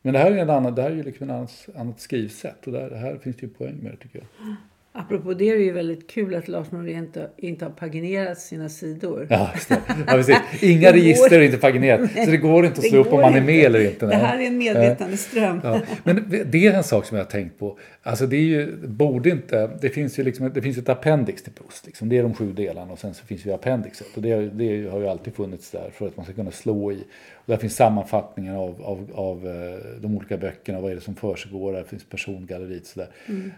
Men 0.09 0.13
det 0.13 0.19
här 0.19 0.31
är, 0.31 0.37
en 0.37 0.51
annan, 0.51 0.75
det 0.75 0.83
här 0.83 0.91
är 0.91 0.95
ju 0.95 1.03
liksom 1.03 1.31
ett 1.31 1.37
annat, 1.37 1.69
annat 1.77 2.01
skrivsätt 2.01 2.67
och 2.67 2.73
där, 2.73 2.91
det 2.91 2.97
här 2.97 3.19
finns 3.19 3.37
det 3.37 3.43
ju 3.43 3.49
poäng 3.49 3.77
med 3.83 3.93
det 3.93 3.97
tycker 3.97 4.19
jag. 4.19 4.57
Apropå 4.99 5.35
det 5.35 5.51
är 5.51 5.57
det 5.57 5.63
ju 5.63 5.73
väldigt 5.73 6.11
kul 6.11 6.35
att 6.35 6.49
Lars 6.49 6.71
Norén 6.71 7.05
inte, 7.05 7.31
inte 7.37 7.65
har 7.65 7.73
paginerat 7.73 8.39
sina 8.39 8.69
sidor. 8.69 9.27
Ja, 9.31 9.51
det. 9.69 9.81
Ja, 10.07 10.13
precis. 10.13 10.37
Inga 10.63 10.93
Det 10.93 10.99
register 10.99 11.41
är 11.41 11.43
inte 11.43 11.59
paginerat. 11.59 12.11
Så 12.25 12.31
det 12.31 12.37
går 12.37 12.67
inte 12.67 12.79
att 12.79 12.83
Det 12.83 12.89
slå 12.89 13.01
upp 13.01 13.13
om 13.13 13.21
man 13.21 13.33
är 13.33 13.39
inte. 13.39 13.53
med 13.53 13.65
eller 13.65 13.81
inte. 13.81 14.07
Det 14.07 14.17
nej. 14.17 14.27
här 14.27 14.39
är 14.39 14.47
en 14.47 14.59
medvetandeström. 14.59 15.61
Ja, 15.65 15.81
men 16.05 16.45
det 16.47 16.67
är 16.67 16.73
en 16.73 16.85
sak 16.85 17.05
som 17.05 17.17
jag 17.17 17.25
har 17.25 17.31
tänkt 17.31 17.59
på. 17.59 17.79
Alltså 18.03 18.27
det 18.27 18.37
är 18.37 18.41
ju, 18.41 18.77
borde 18.87 19.31
inte, 19.31 19.71
det 19.81 19.89
finns 19.89 20.19
ju 20.19 20.23
liksom, 20.23 20.51
det 20.55 20.63
finns 20.63 20.79
ett 20.79 20.89
appendix 20.89 21.43
till 21.43 21.53
Proust. 21.53 21.87
Liksom. 21.87 22.09
Det 22.09 22.19
är 22.19 22.23
de 22.23 22.35
sju 22.35 22.53
delarna 22.53 22.93
och 22.93 22.99
sen 22.99 23.15
så 23.15 23.27
finns 23.27 23.47
ju 23.47 23.53
appendixet. 23.53 24.17
Och 24.17 24.23
det, 24.23 24.37
det 24.49 24.89
har 24.89 25.01
ju 25.01 25.09
alltid 25.09 25.35
funnits 25.35 25.71
där 25.71 25.91
för 25.93 26.07
att 26.07 26.17
man 26.17 26.25
ska 26.25 26.35
kunna 26.35 26.51
slå 26.51 26.93
i. 26.93 27.05
Och 27.35 27.45
där 27.47 27.57
finns 27.57 27.77
sammanfattningar 27.77 28.57
av, 28.57 28.83
av, 28.83 29.11
av 29.15 29.47
eh, 29.47 30.01
de 30.01 30.17
olika 30.17 30.37
böckerna, 30.37 30.81
vad 30.81 30.91
är 30.91 30.95
det 30.95 31.01
som 31.01 31.15
försiggår, 31.15 31.73
där 31.73 31.85
finns 31.85 32.05
persongalleriet 32.05 32.87
sådär. 32.87 33.09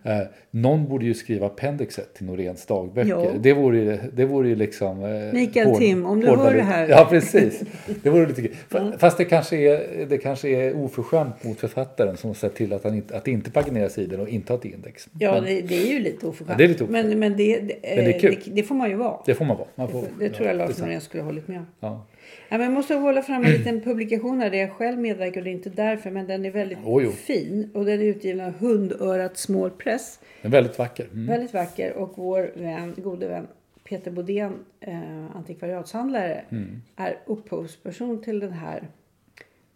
Eh, 0.02 0.20
någon 0.50 0.88
borde 0.88 1.04
ju 1.04 1.14
skriva 1.14 1.29
appendixet 1.38 2.14
till 2.14 2.26
Noréns 2.26 2.66
dagböcker. 2.66 3.30
Det 3.40 3.52
vore 3.52 3.78
ju, 3.78 3.98
det 4.12 4.24
vore 4.24 4.48
ju 4.48 4.54
liksom... 4.54 5.04
Eh, 5.04 5.32
Mikael 5.32 5.66
hård- 5.68 5.78
Tim, 5.78 6.06
om 6.06 6.20
du 6.20 6.26
hör 6.26 6.54
det 6.54 6.62
här. 6.62 6.88
Ja, 6.88 7.06
precis. 7.10 7.62
Det 8.02 8.10
vore 8.10 8.26
lite. 8.26 8.42
Fa- 8.70 8.98
Fast 8.98 9.18
det 9.18 9.24
kanske, 9.24 9.56
är, 9.56 10.06
det 10.06 10.18
kanske 10.18 10.48
är 10.48 10.76
oförskämt 10.76 11.44
mot 11.44 11.60
författaren 11.60 12.16
som 12.16 12.34
sett 12.34 12.54
till 12.54 12.72
att 12.72 12.84
han 12.84 12.94
inte, 12.94 13.16
att 13.16 13.28
inte 13.28 13.50
paginerar 13.50 13.88
sidor 13.88 14.20
och 14.20 14.28
inte 14.28 14.52
har 14.52 14.58
ett 14.58 14.64
index. 14.64 15.08
Ja, 15.18 15.32
Men 15.32 15.44
det, 15.44 15.60
det 15.60 15.74
är 15.82 15.92
ju 15.92 15.98
lite 15.98 16.26
oförskämt. 16.26 16.48
Ja, 16.50 16.56
det 16.58 16.64
är 16.64 16.68
lite 16.68 16.84
oförskämt. 16.84 17.06
Men, 17.08 17.18
men, 17.18 17.36
det, 17.36 17.60
det, 17.60 17.74
Men 17.96 18.04
det 18.04 18.14
är 18.16 18.20
kul. 18.20 18.36
det, 18.44 18.50
det 18.50 18.62
får 18.62 18.74
man 18.74 18.90
ju 18.90 18.96
vara. 18.96 19.16
det 19.26 19.34
får 19.34 19.44
man 19.44 19.56
vara. 19.56 19.68
Man 19.74 19.88
får, 19.88 20.04
det 20.18 20.28
tror 20.28 20.46
jag 20.48 20.56
ja, 20.60 20.66
Lars. 20.66 20.78
Norén 20.78 21.00
skulle 21.00 21.22
ha 21.22 21.28
hållit 21.28 21.48
med 21.48 21.58
om. 21.58 21.66
Ja. 21.80 22.06
Ja, 22.48 22.58
men 22.58 22.60
jag 22.60 22.72
måste 22.72 22.94
hålla 22.94 23.22
fram 23.22 23.44
en 23.44 23.50
liten 23.50 23.80
publikation 23.80 24.40
här 24.40 24.50
där 24.50 24.58
jag 24.58 24.72
själv 24.72 24.98
medverkar 24.98 25.42
det 25.42 25.50
är 25.50 25.52
inte 25.52 25.70
därför 25.70 26.10
men 26.10 26.26
den 26.26 26.44
är 26.44 26.50
väldigt 26.50 26.78
Oj, 26.84 27.04
jo. 27.04 27.10
fin 27.10 27.70
och 27.74 27.84
den 27.84 28.00
är 28.00 28.04
utgiven 28.04 28.40
av 28.46 28.52
Hundörat 28.52 29.36
Small 29.38 29.70
Press. 29.70 30.20
Den 30.42 30.52
är 30.52 30.56
väldigt 30.56 30.78
vacker. 30.78 31.04
Mm. 31.12 31.26
Väldigt 31.26 31.54
vacker 31.54 31.92
och 31.92 32.12
vår 32.14 32.52
vän, 32.56 32.94
gode 32.96 33.28
vän 33.28 33.46
Peter 33.84 34.10
Bodén, 34.10 34.52
eh, 34.80 35.36
antikvariatshandlare, 35.36 36.44
Mm. 36.50 36.82
är 36.96 37.18
upphovsperson 37.26 38.22
till 38.22 38.40
den 38.40 38.52
här 38.52 38.88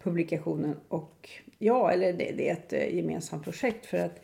publikationen. 0.03 0.75
Och 0.87 1.29
ja, 1.59 1.91
eller 1.91 2.13
det, 2.13 2.31
det 2.37 2.49
är 2.49 2.53
ett 2.53 2.73
eh, 2.73 2.95
gemensamt 2.95 3.43
projekt 3.43 3.85
för 3.85 3.97
att 3.97 4.21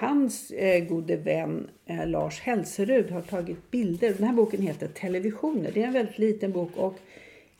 hans 0.00 0.50
eh, 0.50 0.84
gode 0.84 1.16
vän 1.16 1.68
eh, 1.86 2.06
Lars 2.06 2.40
Hälserud 2.40 3.10
har 3.10 3.22
tagit 3.22 3.70
bilder. 3.70 4.14
Den 4.18 4.26
här 4.26 4.34
boken 4.34 4.62
heter 4.62 4.88
Televisioner. 4.88 5.70
Det 5.74 5.82
är 5.82 5.86
en 5.86 5.92
väldigt 5.92 6.18
liten 6.18 6.52
bok. 6.52 6.70
Och 6.76 6.94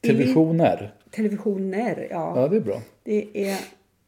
Televisioner. 0.01 0.95
Televisioner, 1.11 2.07
ja. 2.11 2.33
Ja, 2.37 2.49
det 2.49 2.57
är 2.57 2.61
bra. 2.61 2.83
Det 3.05 3.27
är... 3.35 3.57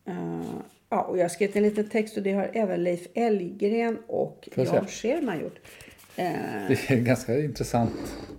eh, 0.09 0.42
ja, 0.90 1.02
och 1.02 1.18
jag 1.18 1.24
har 1.24 1.28
skrivit 1.28 1.57
en 1.57 1.62
liten 1.62 1.88
text 1.88 2.16
och 2.16 2.22
det 2.22 2.33
har 2.33 2.50
även 2.52 2.85
Leif 2.85 3.07
Elgren 3.14 3.98
och 4.07 4.48
Jan? 4.55 4.87
Scherman 4.87 5.40
gjort. 5.40 5.59
Eh, 6.16 6.24
Det 6.68 6.90
är 6.90 6.92
en 6.96 7.05
ganska 7.05 7.38
intressant 7.38 7.90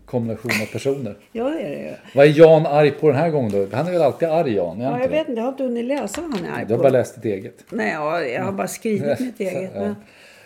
kombination 0.06 0.52
av 0.62 0.72
personer. 0.72 1.16
ja, 1.32 1.50
det 1.50 1.60
är 1.62 1.70
det 1.70 1.82
ju. 1.82 1.92
Vad 2.16 2.26
är 2.26 2.30
Jan 2.39 2.66
arg 2.66 2.92
på 2.92 3.08
den 3.08 3.18
här 3.18 3.30
gången 3.30 3.52
då? 3.52 3.68
Han 3.76 3.88
är 3.88 3.92
väl 3.92 4.02
alltid 4.02 4.28
arg 4.30 4.54
Jan? 4.56 4.80
Ja, 4.82 5.02
jag 5.02 5.10
vet 5.10 5.20
inte, 5.30 5.39
jag 5.39 5.44
har 5.46 5.52
inte 5.52 5.63
hunnit 5.63 5.86
läsa 5.86 6.22
vad 6.22 6.34
han 6.38 6.46
är 6.46 6.52
arg 6.52 6.66
Du 6.68 6.74
har 6.74 6.78
på. 6.78 6.84
bara 6.84 6.89
läst 6.92 7.16
ditt 7.16 7.26
eget. 7.26 7.63
Nej, 7.70 7.92
ja, 7.94 8.22
jag 8.24 8.44
har 8.44 8.52
bara 8.52 8.68
skrivit 8.68 9.20
mitt 9.20 9.39
eget. 9.39 9.72
Ja. 9.76 9.82
Men, 9.82 9.96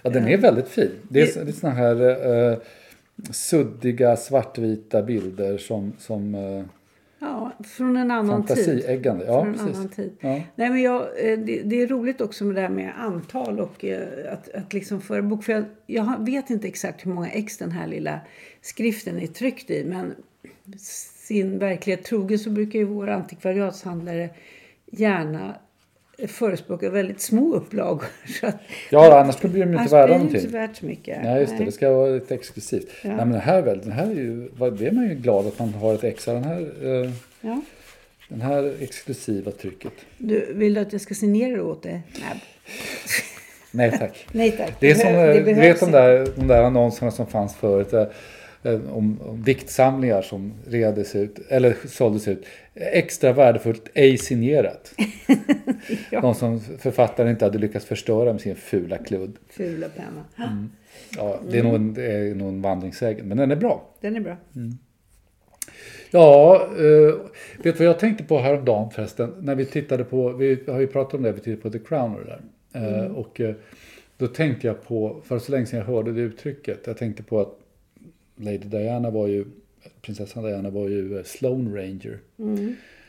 Ja, 0.04 0.10
den 0.10 0.28
är 0.28 0.38
väldigt 0.38 0.68
fin. 0.68 0.92
Det 1.10 1.22
är, 1.22 1.46
det 1.46 1.52
är 1.52 1.54
såna 1.54 1.74
här 1.74 2.52
eh, 2.52 2.58
suddiga 3.32 4.16
svartvita 4.18 5.02
bilder 5.02 5.58
som, 5.58 5.94
som 6.00 6.36
ja, 7.20 7.52
från 7.64 7.98
en 7.98 8.12
annan 8.12 8.46
tid. 8.46 8.58
fantasieggande. 8.58 9.26
Ja, 9.26 9.42
från 9.42 9.54
en 9.54 9.60
precis. 9.60 9.78
annan 9.78 9.90
tid. 9.90 10.18
Ja. 10.20 10.42
Nej, 10.56 10.70
men 10.70 10.82
jag, 10.82 11.02
eh, 11.02 11.40
det, 11.40 11.62
det 11.62 11.82
är 11.82 11.88
roligt 11.88 12.22
också 12.22 12.46
med 12.46 12.56
det 12.56 12.62
här 12.62 12.70
med 12.70 12.94
antal 12.98 13.60
och 13.60 13.86
eh, 13.86 14.34
att, 14.34 14.50
att 14.50 14.74
liksom 14.74 15.02
föra 15.02 15.22
bok. 15.22 15.44
För 15.44 15.54
jag, 15.54 15.66
jag 15.86 16.26
vet 16.26 16.50
inte 16.50 16.68
exakt 16.68 17.06
hur 17.06 17.12
många 17.12 17.30
ex 17.30 17.58
den 17.58 17.72
här 17.72 17.88
lilla 17.88 18.20
skriften 18.62 19.20
är 19.20 19.28
tryckt 19.28 19.70
i. 19.70 19.84
Men 19.84 20.16
sin 20.78 21.60
verklighet 21.60 22.04
trogen 22.04 22.40
så 22.40 22.50
brukar 22.50 22.80
ju 22.80 22.86
våra 22.86 23.16
antikvariatshandlare 23.16 24.30
gärna 24.92 25.56
förespråka 26.28 26.90
väldigt 26.90 27.22
små 27.22 27.54
upplagor. 27.56 28.06
Så 28.40 28.48
att, 28.48 28.56
Ja, 28.90 29.20
annars 29.22 29.40
blir 29.42 29.52
de 29.52 29.58
ju 29.58 29.64
inte 29.64 29.78
annars 29.80 29.92
värda 29.92 30.08
blir 30.08 30.16
det 30.18 30.22
inte 30.22 30.34
någonting. 30.34 30.52
så 30.52 30.58
värt 30.58 30.76
så 30.76 30.86
mycket. 30.86 31.24
Nej, 31.24 31.42
just 31.42 31.58
det. 31.58 31.66
Det 31.66 31.72
ska 31.72 31.92
vara 31.92 32.10
lite 32.10 32.36
exklusivt. 32.36 32.88
Ja. 33.04 33.08
Nej, 33.10 33.18
men 33.18 33.32
den 33.32 33.42
här, 33.42 33.62
väl, 33.62 33.80
den 33.82 33.92
här 33.92 34.06
är 34.06 34.14
ju, 34.16 34.50
det 34.78 34.88
är 34.88 34.92
man 34.92 35.10
ju 35.10 35.16
glad 35.16 35.48
att 35.48 35.60
man 35.60 35.74
har 35.74 35.94
ett 35.94 36.04
ex 36.04 36.28
av 36.28 36.34
den 36.34 36.44
här, 36.44 36.60
eh, 36.84 37.12
Ja. 37.42 37.62
den 38.30 38.42
här 38.42 38.74
exklusiva 38.80 39.52
trycket. 39.52 39.94
Du, 40.18 40.54
vill 40.54 40.74
du 40.74 40.82
att 40.82 40.92
jag 40.92 41.02
ska 41.02 41.14
signera 41.14 41.64
åt 41.64 41.84
dig? 41.84 42.02
Nej. 42.14 42.44
Nej 43.72 43.92
tack. 44.00 44.26
Nej 44.32 44.52
tack. 44.52 44.74
Det 44.80 44.92
är 44.92 44.96
som, 44.96 45.10
behö- 45.10 45.38
eh, 45.38 45.46
du 45.46 45.54
vet 45.54 45.80
de 45.80 45.86
inte. 45.86 45.98
där, 46.02 46.28
de 46.36 46.48
där 46.48 46.64
annonserna 46.64 47.12
som 47.12 47.28
fanns 47.28 47.56
förut. 47.56 47.94
eh, 47.94 48.00
eh, 48.02 48.08
Om, 48.68 49.22
om 49.22 49.44
diktsamlingar 49.44 50.22
som 50.22 50.54
reades 50.68 51.16
ut, 51.16 51.40
eller 51.50 51.76
såldes 51.88 52.28
ut. 52.28 52.46
Extra 52.76 53.34
värdefullt, 53.34 53.90
ej 53.94 54.18
signerat. 54.18 54.94
De 56.12 56.36
som 56.36 56.60
författaren 56.60 57.30
inte 57.30 57.46
hade 57.46 57.58
lyckats 57.58 57.86
förstöra 57.86 58.32
med 58.32 58.42
sin 58.42 58.56
fula 58.56 58.98
kludd. 58.98 59.38
Fula 59.50 59.88
penna. 59.90 60.50
Mm. 60.52 60.70
Ja, 61.18 61.40
det, 61.52 61.60
är 61.60 61.64
nog 61.64 61.76
en, 61.76 61.94
det 61.94 62.12
är 62.12 62.36
nog 62.36 62.48
en 62.48 62.62
vandringssägen, 62.62 63.28
men 63.28 63.38
den 63.38 63.52
är 63.52 63.56
bra. 63.56 63.90
Den 64.02 64.16
är 64.16 64.20
bra. 64.20 64.38
Ja, 66.12 66.68
eh, 66.78 67.16
vet 67.64 67.64
du 67.64 67.72
vad 67.72 67.88
jag 67.88 68.00
tänkte 68.00 68.24
på 68.24 68.40
häromdagen 68.40 68.90
förresten? 68.90 69.34
När 69.40 69.56
vi 69.56 69.66
tittade 69.66 70.04
på, 70.04 70.30
vi 70.30 70.64
har 70.68 70.80
ju 70.80 70.88
pratat 70.88 71.14
om 71.14 71.22
det, 71.22 71.32
vi 71.32 71.40
tittade 71.40 71.62
på 71.62 71.70
The 71.70 71.80
Crown 71.80 72.16
och 72.16 72.20
det 72.26 72.40
där. 72.72 73.06
Eh, 73.06 73.12
och 73.12 73.42
eh, 73.42 73.56
då 74.18 74.28
tänkte 74.28 74.68
jag 74.68 74.84
på, 74.84 75.22
för 75.24 75.40
så 75.40 75.52
länge 75.52 75.66
sedan 75.66 75.80
jag 75.80 75.86
hörde 75.86 76.12
det 76.14 76.22
uttrycket, 76.22 76.80
jag 76.86 76.98
tänkte 76.98 77.24
på 77.24 77.42
att 77.42 77.60
Lady 78.38 78.58
Diana 78.58 79.10
var 79.10 79.28
ju, 79.28 79.46
prinsessan 80.02 80.44
Diana 80.44 80.70
var 80.70 80.88
ju 80.88 81.18
eh, 81.18 81.24
Sloane 81.24 81.70
Ranger. 81.70 82.20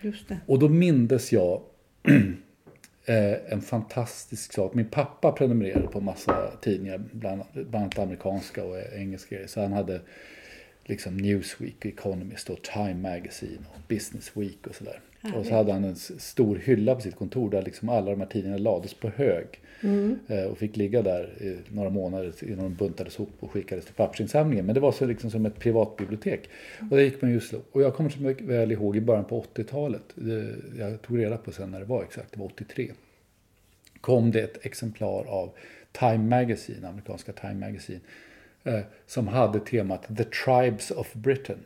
Just 0.00 0.28
det. 0.28 0.40
Och 0.46 0.58
då 0.58 0.68
mindes 0.68 1.32
jag 1.32 1.62
eh, 3.04 3.52
en 3.52 3.60
fantastisk 3.60 4.52
sak. 4.52 4.74
Min 4.74 4.88
pappa 4.88 5.32
prenumererade 5.32 5.88
på 5.88 6.00
massa 6.00 6.50
tidningar, 6.60 6.98
bland, 7.12 7.42
bland 7.52 7.74
annat 7.74 7.98
amerikanska 7.98 8.64
och 8.64 8.76
engelska. 8.96 9.36
Så 9.46 9.60
han 9.60 9.72
hade 9.72 10.00
liksom 10.88 11.16
Newsweek, 11.16 11.84
Economist 11.84 12.50
och 12.50 12.62
Time 12.62 12.94
Magazine 12.94 13.58
och 13.74 13.80
Business 13.88 14.30
Week 14.36 14.66
och 14.66 14.74
sådär. 14.74 15.00
Och 15.34 15.46
så 15.46 15.54
hade 15.54 15.72
han 15.72 15.84
en 15.84 15.96
stor 15.96 16.56
hylla 16.56 16.94
på 16.94 17.00
sitt 17.00 17.16
kontor 17.16 17.50
där 17.50 17.62
liksom 17.62 17.88
alla 17.88 18.10
de 18.10 18.20
här 18.20 18.26
tidningarna 18.28 18.62
lades 18.62 18.94
på 18.94 19.08
hög. 19.08 19.46
Eh, 20.28 20.44
och 20.44 20.58
fick 20.58 20.76
ligga 20.76 21.02
där 21.02 21.42
i 21.42 21.56
några 21.74 21.90
månader 21.90 22.32
innan 22.42 22.64
de 22.64 22.74
buntades 22.74 23.14
ihop 23.16 23.30
och 23.40 23.50
skickades 23.50 23.84
till 23.84 23.94
pappersinsamlingen. 23.94 24.66
Men 24.66 24.74
det 24.74 24.80
var 24.80 24.92
så 24.92 25.06
liksom 25.06 25.30
som 25.30 25.46
ett 25.46 25.58
privatbibliotek. 25.58 26.48
Och 26.90 26.96
det 26.96 27.02
gick 27.04 27.22
man 27.22 27.30
just. 27.32 27.54
Och 27.72 27.82
jag 27.82 27.94
kommer 27.94 28.10
så 28.10 28.34
väl 28.44 28.72
ihåg 28.72 28.96
i 28.96 29.00
början 29.00 29.24
på 29.24 29.44
80-talet. 29.54 30.02
Det- 30.14 30.54
Jag 30.78 31.02
tog 31.02 31.18
reda 31.18 31.36
på 31.36 31.52
sen 31.52 31.70
när 31.70 31.78
det 31.78 31.84
var 31.86 32.02
exakt, 32.02 32.32
det 32.32 32.38
var 32.40 32.46
83 32.46 32.90
kom 34.00 34.30
det 34.30 34.40
ett 34.40 34.66
exemplar 34.66 35.24
av 35.26 35.50
Time 35.92 36.18
Magazine, 36.18 36.88
amerikanska 36.88 37.32
Time 37.32 37.54
Magazine, 37.54 38.00
eh, 38.64 38.80
som 39.06 39.28
hade 39.28 39.60
temat 39.60 40.16
The 40.16 40.24
Tribes 40.24 40.90
of 40.90 41.14
Britain. 41.14 41.58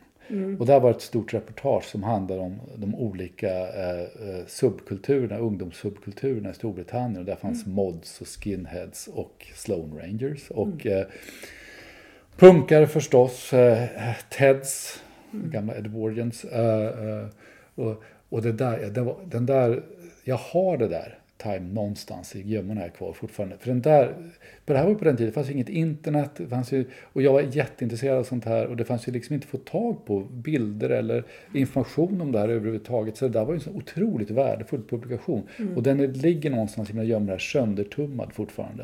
Och 0.58 0.66
där 0.66 0.80
var 0.80 0.90
ett 0.90 1.00
stort 1.00 1.34
reportage 1.34 1.84
som 1.84 2.02
handlade 2.02 2.40
om 2.40 2.60
de 2.76 2.94
olika 2.94 3.50
eh, 3.50 4.00
eh, 4.00 4.46
subkulturerna, 4.46 5.38
ungdomssubkulturerna 5.38 6.50
i 6.50 6.54
Storbritannien. 6.54 7.18
Och 7.18 7.24
där 7.24 7.36
fanns 7.36 7.66
mods 7.66 8.20
och 8.20 8.26
skinheads 8.26 9.08
och 9.08 9.46
Sloane 9.54 10.02
Rangers. 10.02 10.50
Och 10.50 10.86
eh, 10.86 11.06
punkare 12.36 12.86
förstås, 12.86 13.52
eh, 13.52 13.88
Teds, 14.30 15.02
gamla 15.32 15.76
Edwardians. 15.76 16.44
Eh, 16.44 17.08
eh, 17.08 17.26
och, 17.74 18.02
och 18.28 18.42
det 18.42 18.52
där, 18.52 18.90
den, 18.90 19.04
var, 19.04 19.16
den 19.24 19.46
där, 19.46 19.82
jag 20.24 20.36
har 20.36 20.76
det 20.76 20.88
där 20.88 21.18
Time 21.42 21.72
någonstans 21.72 22.36
i 22.36 22.42
gömmorna 22.48 22.80
här 22.80 22.88
kvar 22.88 23.12
fortfarande. 23.12 23.56
För 23.58 23.68
den 23.68 23.80
där, 23.80 24.14
för 24.66 24.74
det 24.74 24.80
här 24.80 24.86
var 24.86 24.94
på 24.94 25.04
den 25.04 25.16
tiden, 25.16 25.30
det 25.30 25.34
fanns 25.34 25.48
ju 25.48 25.52
inget 25.52 25.68
internet, 25.68 26.30
det 26.36 26.46
fanns 26.46 26.72
ju, 26.72 26.84
och 27.02 27.22
jag 27.22 27.32
var 27.32 27.40
jätteintresserad 27.40 28.18
av 28.18 28.24
sånt 28.24 28.44
här 28.44 28.66
och 28.66 28.76
det 28.76 28.84
fanns 28.84 29.08
ju 29.08 29.12
liksom 29.12 29.34
inte 29.34 29.46
få 29.46 29.58
tag 29.58 30.04
på 30.06 30.20
bilder 30.20 30.90
eller 30.90 31.24
information 31.54 32.20
om 32.20 32.32
det 32.32 32.38
här 32.38 32.48
överhuvudtaget. 32.48 33.16
Så 33.16 33.28
det 33.28 33.38
där 33.38 33.44
var 33.44 33.52
ju 33.52 33.56
en 33.56 33.60
så 33.60 33.70
otroligt 33.70 34.30
värdefull 34.30 34.82
publikation. 34.88 35.42
Och 35.76 35.82
den 35.82 36.12
ligger 36.12 36.50
någonstans 36.50 36.90
i 36.90 36.92
mina 36.92 37.04
gömmor 37.04 37.30
här 37.30 37.38
söndertummad 37.38 38.32
fortfarande. 38.32 38.82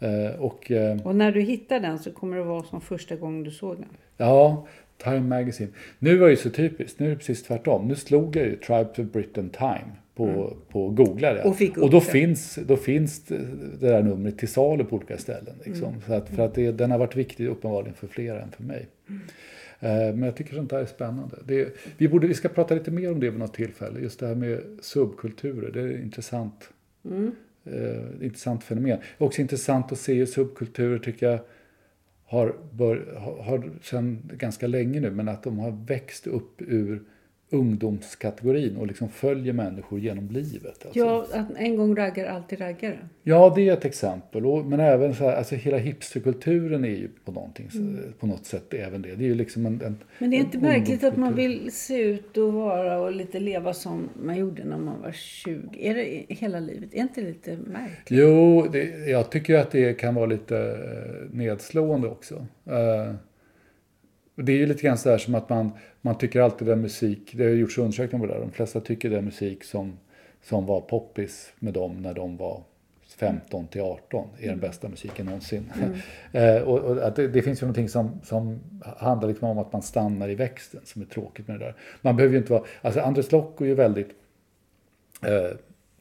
Eh, 0.00 0.40
och, 0.40 0.70
eh, 0.70 1.00
Och 1.02 1.16
när 1.16 1.32
du 1.32 1.40
hittar 1.40 1.80
den 1.80 1.98
så 1.98 2.10
kommer 2.12 2.36
det 2.36 2.42
vara 2.42 2.62
som 2.62 2.80
första 2.80 3.16
gången 3.16 3.42
du 3.42 3.50
såg 3.50 3.76
den. 3.76 3.88
Ja, 4.16 4.66
Time 5.04 5.20
Magazine. 5.20 5.70
Nu 5.98 6.16
var 6.16 6.26
det 6.26 6.30
ju 6.30 6.36
så 6.36 6.50
typiskt, 6.50 7.00
nu 7.00 7.06
är 7.06 7.10
det 7.10 7.16
precis 7.16 7.42
tvärtom. 7.42 7.88
Nu 7.88 7.94
slog 7.94 8.36
jag 8.36 8.46
ju 8.46 8.56
Tribes 8.56 8.98
of 8.98 9.06
Britain 9.12 9.50
Time 9.50 9.90
på, 10.16 10.56
på 10.68 10.90
googlade 10.90 11.38
jag. 11.38 11.46
Och 11.46 11.56
fick 11.56 11.78
och 11.78 11.90
då, 11.90 11.98
det. 11.98 12.04
finns, 12.04 12.58
då 12.66 12.76
finns 12.76 13.24
det 13.24 13.38
det 13.80 13.88
där 13.88 14.02
numret 14.02 14.38
till 14.38 14.48
salu 14.48 14.84
på 14.84 14.96
olika 14.96 15.18
ställen. 15.18 15.54
Liksom. 15.64 15.94
Så 16.06 16.14
att, 16.14 16.28
för 16.28 16.42
att 16.44 16.54
det, 16.54 16.72
den 16.72 16.90
har 16.90 16.98
varit 16.98 17.16
viktig 17.16 17.46
uppenbarligen 17.46 17.94
för 17.94 18.06
fler 18.06 18.34
än 18.36 18.50
för 18.50 18.62
mig. 18.62 18.86
Eh, 19.80 19.90
Men 19.90 20.22
jag 20.22 20.36
tycker 20.36 20.54
sånt 20.54 20.70
där 20.70 20.78
är 20.78 20.86
spännande. 20.86 21.36
Det, 21.44 21.68
vi, 21.96 22.08
borde, 22.08 22.26
vi 22.26 22.34
ska 22.34 22.48
prata 22.48 22.74
lite 22.74 22.90
mer 22.90 23.12
om 23.12 23.20
det 23.20 23.30
vid 23.30 23.38
något 23.38 23.54
tillfälle. 23.54 24.00
Just 24.00 24.20
det 24.20 24.26
här 24.26 24.34
med 24.34 24.60
subkulturer, 24.80 25.72
det 25.72 25.80
är 25.80 26.02
intressant. 26.02 26.70
Eh, 27.64 28.24
intressant 28.26 28.64
fenomen. 28.64 28.98
Det 29.18 29.24
är 29.24 29.26
också 29.26 29.40
intressant 29.40 29.92
att 29.92 29.98
se 29.98 30.14
hur 30.14 30.26
subkulturer 30.26 30.98
tycker 30.98 31.30
jag 31.30 31.38
har, 32.24 32.54
bör, 32.72 33.14
har, 33.16 33.42
har 33.42 33.70
sedan 33.82 34.30
ganska 34.32 34.66
länge 34.66 35.00
nu, 35.00 35.10
men 35.10 35.28
att 35.28 35.42
de 35.42 35.58
har 35.58 35.70
växt 35.86 36.26
upp 36.26 36.62
ur 36.62 37.02
ungdomskategorin 37.50 38.76
och 38.76 38.86
liksom 38.86 39.08
följer 39.08 39.52
människor 39.52 39.98
genom 40.00 40.28
livet. 40.28 40.84
Alltså. 40.86 40.98
Ja, 40.98 41.26
att 41.32 41.46
en 41.56 41.76
gång 41.76 41.96
raggar, 41.96 42.26
alltid 42.26 42.60
raggare. 42.60 42.98
Ja, 43.22 43.52
det 43.56 43.68
är 43.68 43.72
ett 43.72 43.84
exempel. 43.84 44.46
Och, 44.46 44.64
men 44.66 44.80
även 44.80 45.14
så 45.14 45.24
här, 45.24 45.36
alltså 45.36 45.54
hela 45.54 45.76
hipsterkulturen 45.78 46.84
är 46.84 46.88
ju 46.88 47.08
på, 47.24 47.32
någonting, 47.32 47.70
så- 47.70 48.12
på 48.18 48.26
något 48.26 48.46
sätt 48.46 48.74
även 48.74 49.02
det. 49.02 49.14
Det 49.14 49.24
är 49.24 49.28
ju 49.28 49.34
liksom 49.34 49.66
en, 49.66 49.80
en 49.84 49.96
Men 50.18 50.30
det 50.30 50.36
är 50.36 50.38
inte 50.40 50.58
märkligt 50.58 51.04
att 51.04 51.16
man 51.16 51.34
vill 51.34 51.72
se 51.72 51.98
ut 52.02 52.36
och 52.36 52.52
vara 52.52 52.98
och 53.00 53.12
lite 53.12 53.40
leva 53.40 53.72
som 53.74 54.08
man 54.22 54.36
gjorde 54.36 54.64
när 54.64 54.78
man 54.78 55.02
var 55.02 55.12
20? 55.12 55.60
Är 55.88 55.94
det 55.94 56.24
hela 56.28 56.60
livet? 56.60 56.94
Är 56.94 56.98
inte 57.00 57.20
lite 57.20 57.56
märkligt? 57.66 58.20
Jo, 58.20 58.66
det, 58.72 58.84
jag 59.10 59.30
tycker 59.30 59.58
att 59.58 59.70
det 59.70 59.94
kan 59.94 60.14
vara 60.14 60.26
lite 60.26 60.58
eh, 60.58 61.36
nedslående 61.36 62.08
också. 62.08 62.46
Eh, 62.66 63.14
det 64.36 64.52
är 64.52 64.56
ju 64.56 64.66
lite 64.66 64.82
grann 64.82 64.98
så 64.98 65.08
där 65.08 65.18
som 65.18 65.34
att 65.34 65.48
man, 65.48 65.72
man 66.00 66.18
tycker 66.18 66.40
alltid 66.40 66.68
den 66.68 66.80
musik, 66.80 67.32
det 67.32 67.44
har 67.44 67.50
gjorts 67.50 67.78
undersökningar 67.78 68.26
på 68.26 68.32
det 68.32 68.38
där, 68.38 68.46
de 68.46 68.52
flesta 68.52 68.80
tycker 68.80 69.10
den 69.10 69.24
musik 69.24 69.64
som, 69.64 69.98
som 70.42 70.66
var 70.66 70.80
poppis 70.80 71.52
med 71.58 71.74
dem 71.74 72.02
när 72.02 72.14
de 72.14 72.36
var 72.36 72.62
15 73.16 73.66
till 73.66 73.80
18 73.80 74.28
är 74.40 74.48
den 74.48 74.60
bästa 74.60 74.88
musiken 74.88 75.26
någonsin. 75.26 75.72
eh, 76.32 76.56
och, 76.56 76.78
och 76.78 77.06
att 77.06 77.16
det, 77.16 77.28
det 77.28 77.42
finns 77.42 77.62
ju 77.62 77.66
någonting 77.66 77.88
som, 77.88 78.20
som 78.24 78.60
handlar 78.96 79.28
liksom 79.28 79.48
om 79.48 79.58
att 79.58 79.72
man 79.72 79.82
stannar 79.82 80.28
i 80.28 80.34
växten 80.34 80.80
som 80.84 81.02
är 81.02 81.06
tråkigt 81.06 81.48
med 81.48 81.60
det 81.60 81.64
där. 81.64 81.74
Man 82.02 82.16
behöver 82.16 82.32
ju 82.32 82.38
inte 82.38 82.52
vara, 82.52 82.64
alltså 82.82 83.00
Andres 83.00 83.32
Lokko 83.32 83.64
är 83.64 83.68
ju 83.68 83.74
väldigt 83.74 84.10
Eh, 85.22 85.56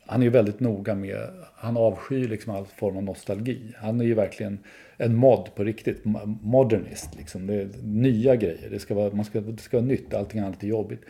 han 0.06 0.22
är 0.22 0.26
ju 0.26 0.30
väldigt 0.30 0.60
noga 0.60 0.96
med, 0.96 1.18
han 1.56 1.78
avskyr 1.78 2.28
liksom 2.28 2.56
all 2.56 2.66
form 2.66 2.98
av 2.98 3.04
nostalgi. 3.04 3.62
Han 3.78 4.02
är 4.02 4.06
ju 4.06 4.14
verkligen 4.14 4.60
en 4.98 5.16
mod 5.16 5.56
på 5.56 5.64
riktigt, 5.64 6.04
mo- 6.04 6.38
modernist. 6.42 7.16
Liksom. 7.18 7.48
Det 7.48 7.54
är 7.54 7.70
nya 7.84 8.36
grejer, 8.36 8.70
det 8.72 8.80
ska 8.80 8.94
vara, 8.94 9.14
man 9.14 9.26
ska, 9.26 9.42
det 9.42 9.62
ska 9.62 9.78
vara 9.78 9.88
nytt, 9.88 10.14
allting 10.14 10.40
annat 10.40 10.64
är 10.64 10.68
jobbigt. 10.68 11.02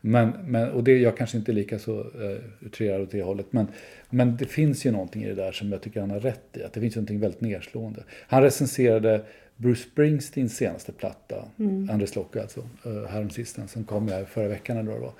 Men, 0.00 0.30
men, 0.46 0.70
och 0.70 0.84
det, 0.84 0.98
jag 0.98 1.16
kanske 1.16 1.38
inte 1.38 1.52
är 1.52 1.54
lika 1.54 1.78
så 1.78 2.00
uh, 2.00 2.38
utrerad 2.60 3.00
åt 3.02 3.10
det 3.10 3.22
hållet. 3.22 3.46
Men, 3.50 3.66
men 4.10 4.36
det 4.36 4.44
finns 4.44 4.86
ju 4.86 4.90
någonting 4.90 5.24
i 5.24 5.28
det 5.28 5.34
där 5.34 5.52
som 5.52 5.72
jag 5.72 5.82
tycker 5.82 6.00
han 6.00 6.10
har 6.10 6.20
rätt 6.20 6.56
i. 6.56 6.62
Att 6.62 6.72
det 6.72 6.80
finns 6.80 6.96
någonting 6.96 7.20
väldigt 7.20 7.40
nedslående. 7.40 8.02
Han 8.28 8.42
recenserade 8.42 9.24
Bruce 9.56 9.82
Springsteens 9.92 10.56
senaste 10.56 10.92
platta, 10.92 11.44
Andres 11.90 12.16
Lokko 12.16 12.40
alltså, 12.40 12.60
uh, 12.86 13.06
häromsistens, 13.06 13.72
som 13.72 13.84
kom 13.84 14.08
här 14.08 14.24
förra 14.24 14.48
veckan 14.48 14.76
eller 14.76 14.90
vad 14.90 15.00
det 15.00 15.04
var. 15.04 15.14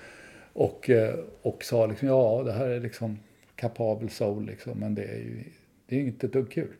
Och, 0.55 0.91
eh, 0.91 1.15
och 1.43 1.65
sa 1.65 1.87
liksom, 1.87 2.09
ja 2.09 2.43
det 2.43 2.53
här 2.53 2.67
är 2.67 2.81
liksom 2.81 3.19
kapabel 3.57 4.11
soul 4.11 4.47
liksom, 4.47 4.79
men 4.79 4.95
det 4.95 5.05
är 5.05 5.19
ju 5.19 5.45
det 5.87 5.97
är 5.97 6.01
inte 6.01 6.27
ett 6.27 6.33
dugg 6.33 6.53
kul. 6.53 6.73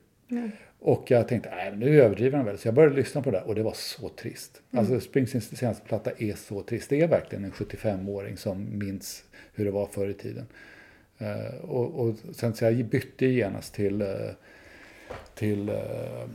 Och 0.79 1.11
jag 1.11 1.29
tänkte, 1.29 1.51
nej 1.51 1.71
men 1.71 1.81
nu 1.81 2.03
överdriver 2.03 2.37
han 2.37 2.47
väl. 2.47 2.59
Så 2.59 2.69
jag 2.69 2.75
började 2.75 2.97
lyssna 2.97 3.23
på 3.23 3.31
det 3.31 3.39
där 3.39 3.47
och 3.47 3.55
det 3.55 3.63
var 3.63 3.73
så 3.73 4.09
trist. 4.09 4.63
Alltså 4.71 5.01
Springsteens 5.01 5.59
senaste 5.59 5.87
platta 5.87 6.11
är 6.19 6.35
så 6.35 6.63
trist. 6.63 6.91
Det 6.91 7.01
är 7.01 7.09
verkligen 7.09 7.45
en 7.45 7.53
75-åring 7.53 8.37
som 8.37 8.79
minns 8.79 9.25
hur 9.55 9.65
det 9.65 9.71
var 9.71 9.87
förr 9.87 10.09
i 10.09 10.15
tiden. 10.15 10.47
Eh, 11.19 11.55
och, 11.61 12.01
och 12.01 12.17
sen 12.33 12.55
så 12.55 12.65
jag 12.65 12.85
bytte 12.85 13.27
genast 13.27 13.75
till, 13.75 14.03
eh, 14.03 14.09
till 15.35 15.69
eh, 15.69 16.29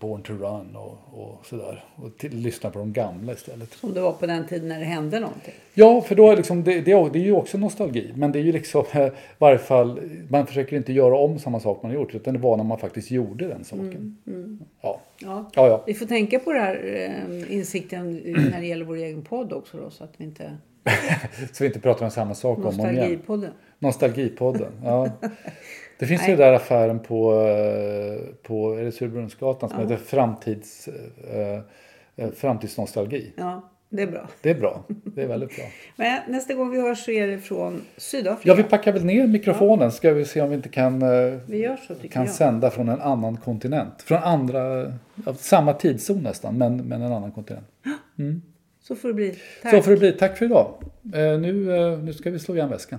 Born 0.00 0.22
to 0.22 0.32
Run 0.32 0.76
och, 0.76 0.98
och 1.12 1.46
sådär. 1.46 1.84
Och 1.96 2.18
till, 2.18 2.36
lyssna 2.36 2.70
på 2.70 2.78
de 2.78 2.92
gamla 2.92 3.32
istället. 3.32 3.72
Som 3.72 3.94
det 3.94 4.00
var 4.00 4.12
på 4.12 4.26
den 4.26 4.46
tiden 4.46 4.68
när 4.68 4.78
det 4.78 4.84
hände 4.84 5.20
någonting. 5.20 5.54
Ja, 5.74 6.00
för 6.00 6.14
då 6.14 6.30
är 6.30 6.36
liksom, 6.36 6.64
det, 6.64 6.80
det, 6.80 6.92
är- 6.92 7.10
det 7.10 7.18
är 7.18 7.22
ju 7.22 7.32
också 7.32 7.58
nostalgi. 7.58 8.12
Men 8.16 8.32
det 8.32 8.38
är 8.38 8.42
ju 8.42 8.52
liksom, 8.52 8.84
eh, 8.92 9.06
i 9.06 9.10
varje 9.38 9.58
fall, 9.58 10.00
man 10.30 10.46
försöker 10.46 10.76
inte 10.76 10.92
göra 10.92 11.16
om 11.18 11.38
samma 11.38 11.60
sak 11.60 11.82
man 11.82 11.90
har 11.92 11.98
gjort. 11.98 12.14
Utan 12.14 12.34
det 12.34 12.40
var 12.40 12.56
när 12.56 12.64
man 12.64 12.78
faktiskt 12.78 13.10
gjorde 13.10 13.48
den 13.48 13.64
saken. 13.64 14.16
Ja. 14.80 15.00
Ja. 15.18 15.50
Ja, 15.54 15.68
ja. 15.68 15.82
Vi 15.86 15.94
får 15.94 16.06
tänka 16.06 16.38
på 16.38 16.52
det 16.52 16.60
här 16.60 16.84
eh, 16.84 17.52
insikten 17.56 18.12
när 18.50 18.60
det 18.60 18.66
gäller 18.66 18.84
vår 18.84 18.96
egen 18.96 19.22
podd 19.22 19.52
också 19.52 19.76
då, 19.76 19.90
så 19.90 20.04
att 20.04 20.12
vi 20.16 20.24
inte... 20.24 20.56
Så 21.52 21.64
vi 21.64 21.66
inte 21.66 21.80
pratar 21.80 22.04
om 22.04 22.10
samma 22.10 22.34
sak 22.34 22.58
om 22.58 22.64
och 22.66 22.72
om 22.72 22.80
igen. 22.80 22.94
Nostalgipodden. 22.94 23.50
Nostalgipodden. 23.78 24.72
Ja. 24.84 25.10
Det 25.98 26.06
finns 26.06 26.22
ju 26.22 26.26
den 26.26 26.38
där 26.38 26.52
affären 26.52 26.98
på, 26.98 27.32
eh, 27.32 28.34
på 28.42 28.74
är 28.74 28.84
det 28.84 28.92
Surbrunnsgatan 28.92 29.68
som 29.68 29.80
heter 29.80 29.96
Framtids, 29.96 30.88
eh, 31.32 31.60
eh, 32.16 32.30
Framtidsnostalgi. 32.32 33.32
Ja. 33.36 33.72
Det 33.88 34.02
är 34.02 34.06
bra. 34.06 34.28
Det 34.42 34.50
är 34.50 34.54
bra. 34.54 34.84
Det 34.88 35.22
är 35.22 35.26
väldigt 35.26 35.56
bra. 35.56 35.64
Men 35.96 36.20
nästa 36.28 36.54
gång 36.54 36.70
vi 36.70 36.80
hörs 36.80 37.04
så 37.04 37.10
är 37.10 37.26
det 37.26 37.38
från 37.38 37.82
Sydafrika. 37.96 38.48
Ja, 38.48 38.54
vi 38.54 38.62
packar 38.62 38.92
väl 38.92 39.04
ner 39.04 39.26
mikrofonen. 39.26 39.92
Ska 39.92 40.12
vi 40.12 40.24
se 40.24 40.40
om 40.40 40.48
vi 40.50 40.56
inte 40.56 40.68
kan, 40.68 41.02
eh, 41.02 41.38
Vi 41.46 41.58
gör 41.58 41.76
så 41.76 41.94
kan 42.08 42.24
jag. 42.24 42.34
sända 42.34 42.70
från 42.70 42.88
en 42.88 43.00
annan 43.00 43.36
kontinent. 43.36 44.02
Från 44.02 44.18
andra, 44.22 44.92
ja, 45.26 45.34
samma 45.34 45.72
tidszon 45.72 46.22
nästan, 46.22 46.58
men, 46.58 46.76
men 46.76 47.02
en 47.02 47.12
annan 47.12 47.32
kontinent. 47.32 47.66
Så 48.82 48.96
får 48.96 49.08
det 49.08 49.14
bli. 49.14 49.34
Tack. 49.62 49.74
Så 49.74 49.82
får 49.82 49.90
det 49.90 49.96
bli. 49.96 50.12
Tack 50.12 50.38
för 50.38 50.44
idag. 50.44 50.74
Nu, 51.02 51.52
nu 52.02 52.12
ska 52.12 52.30
vi 52.30 52.38
slå 52.38 52.54
igen 52.54 52.68
väskan. 52.68 52.98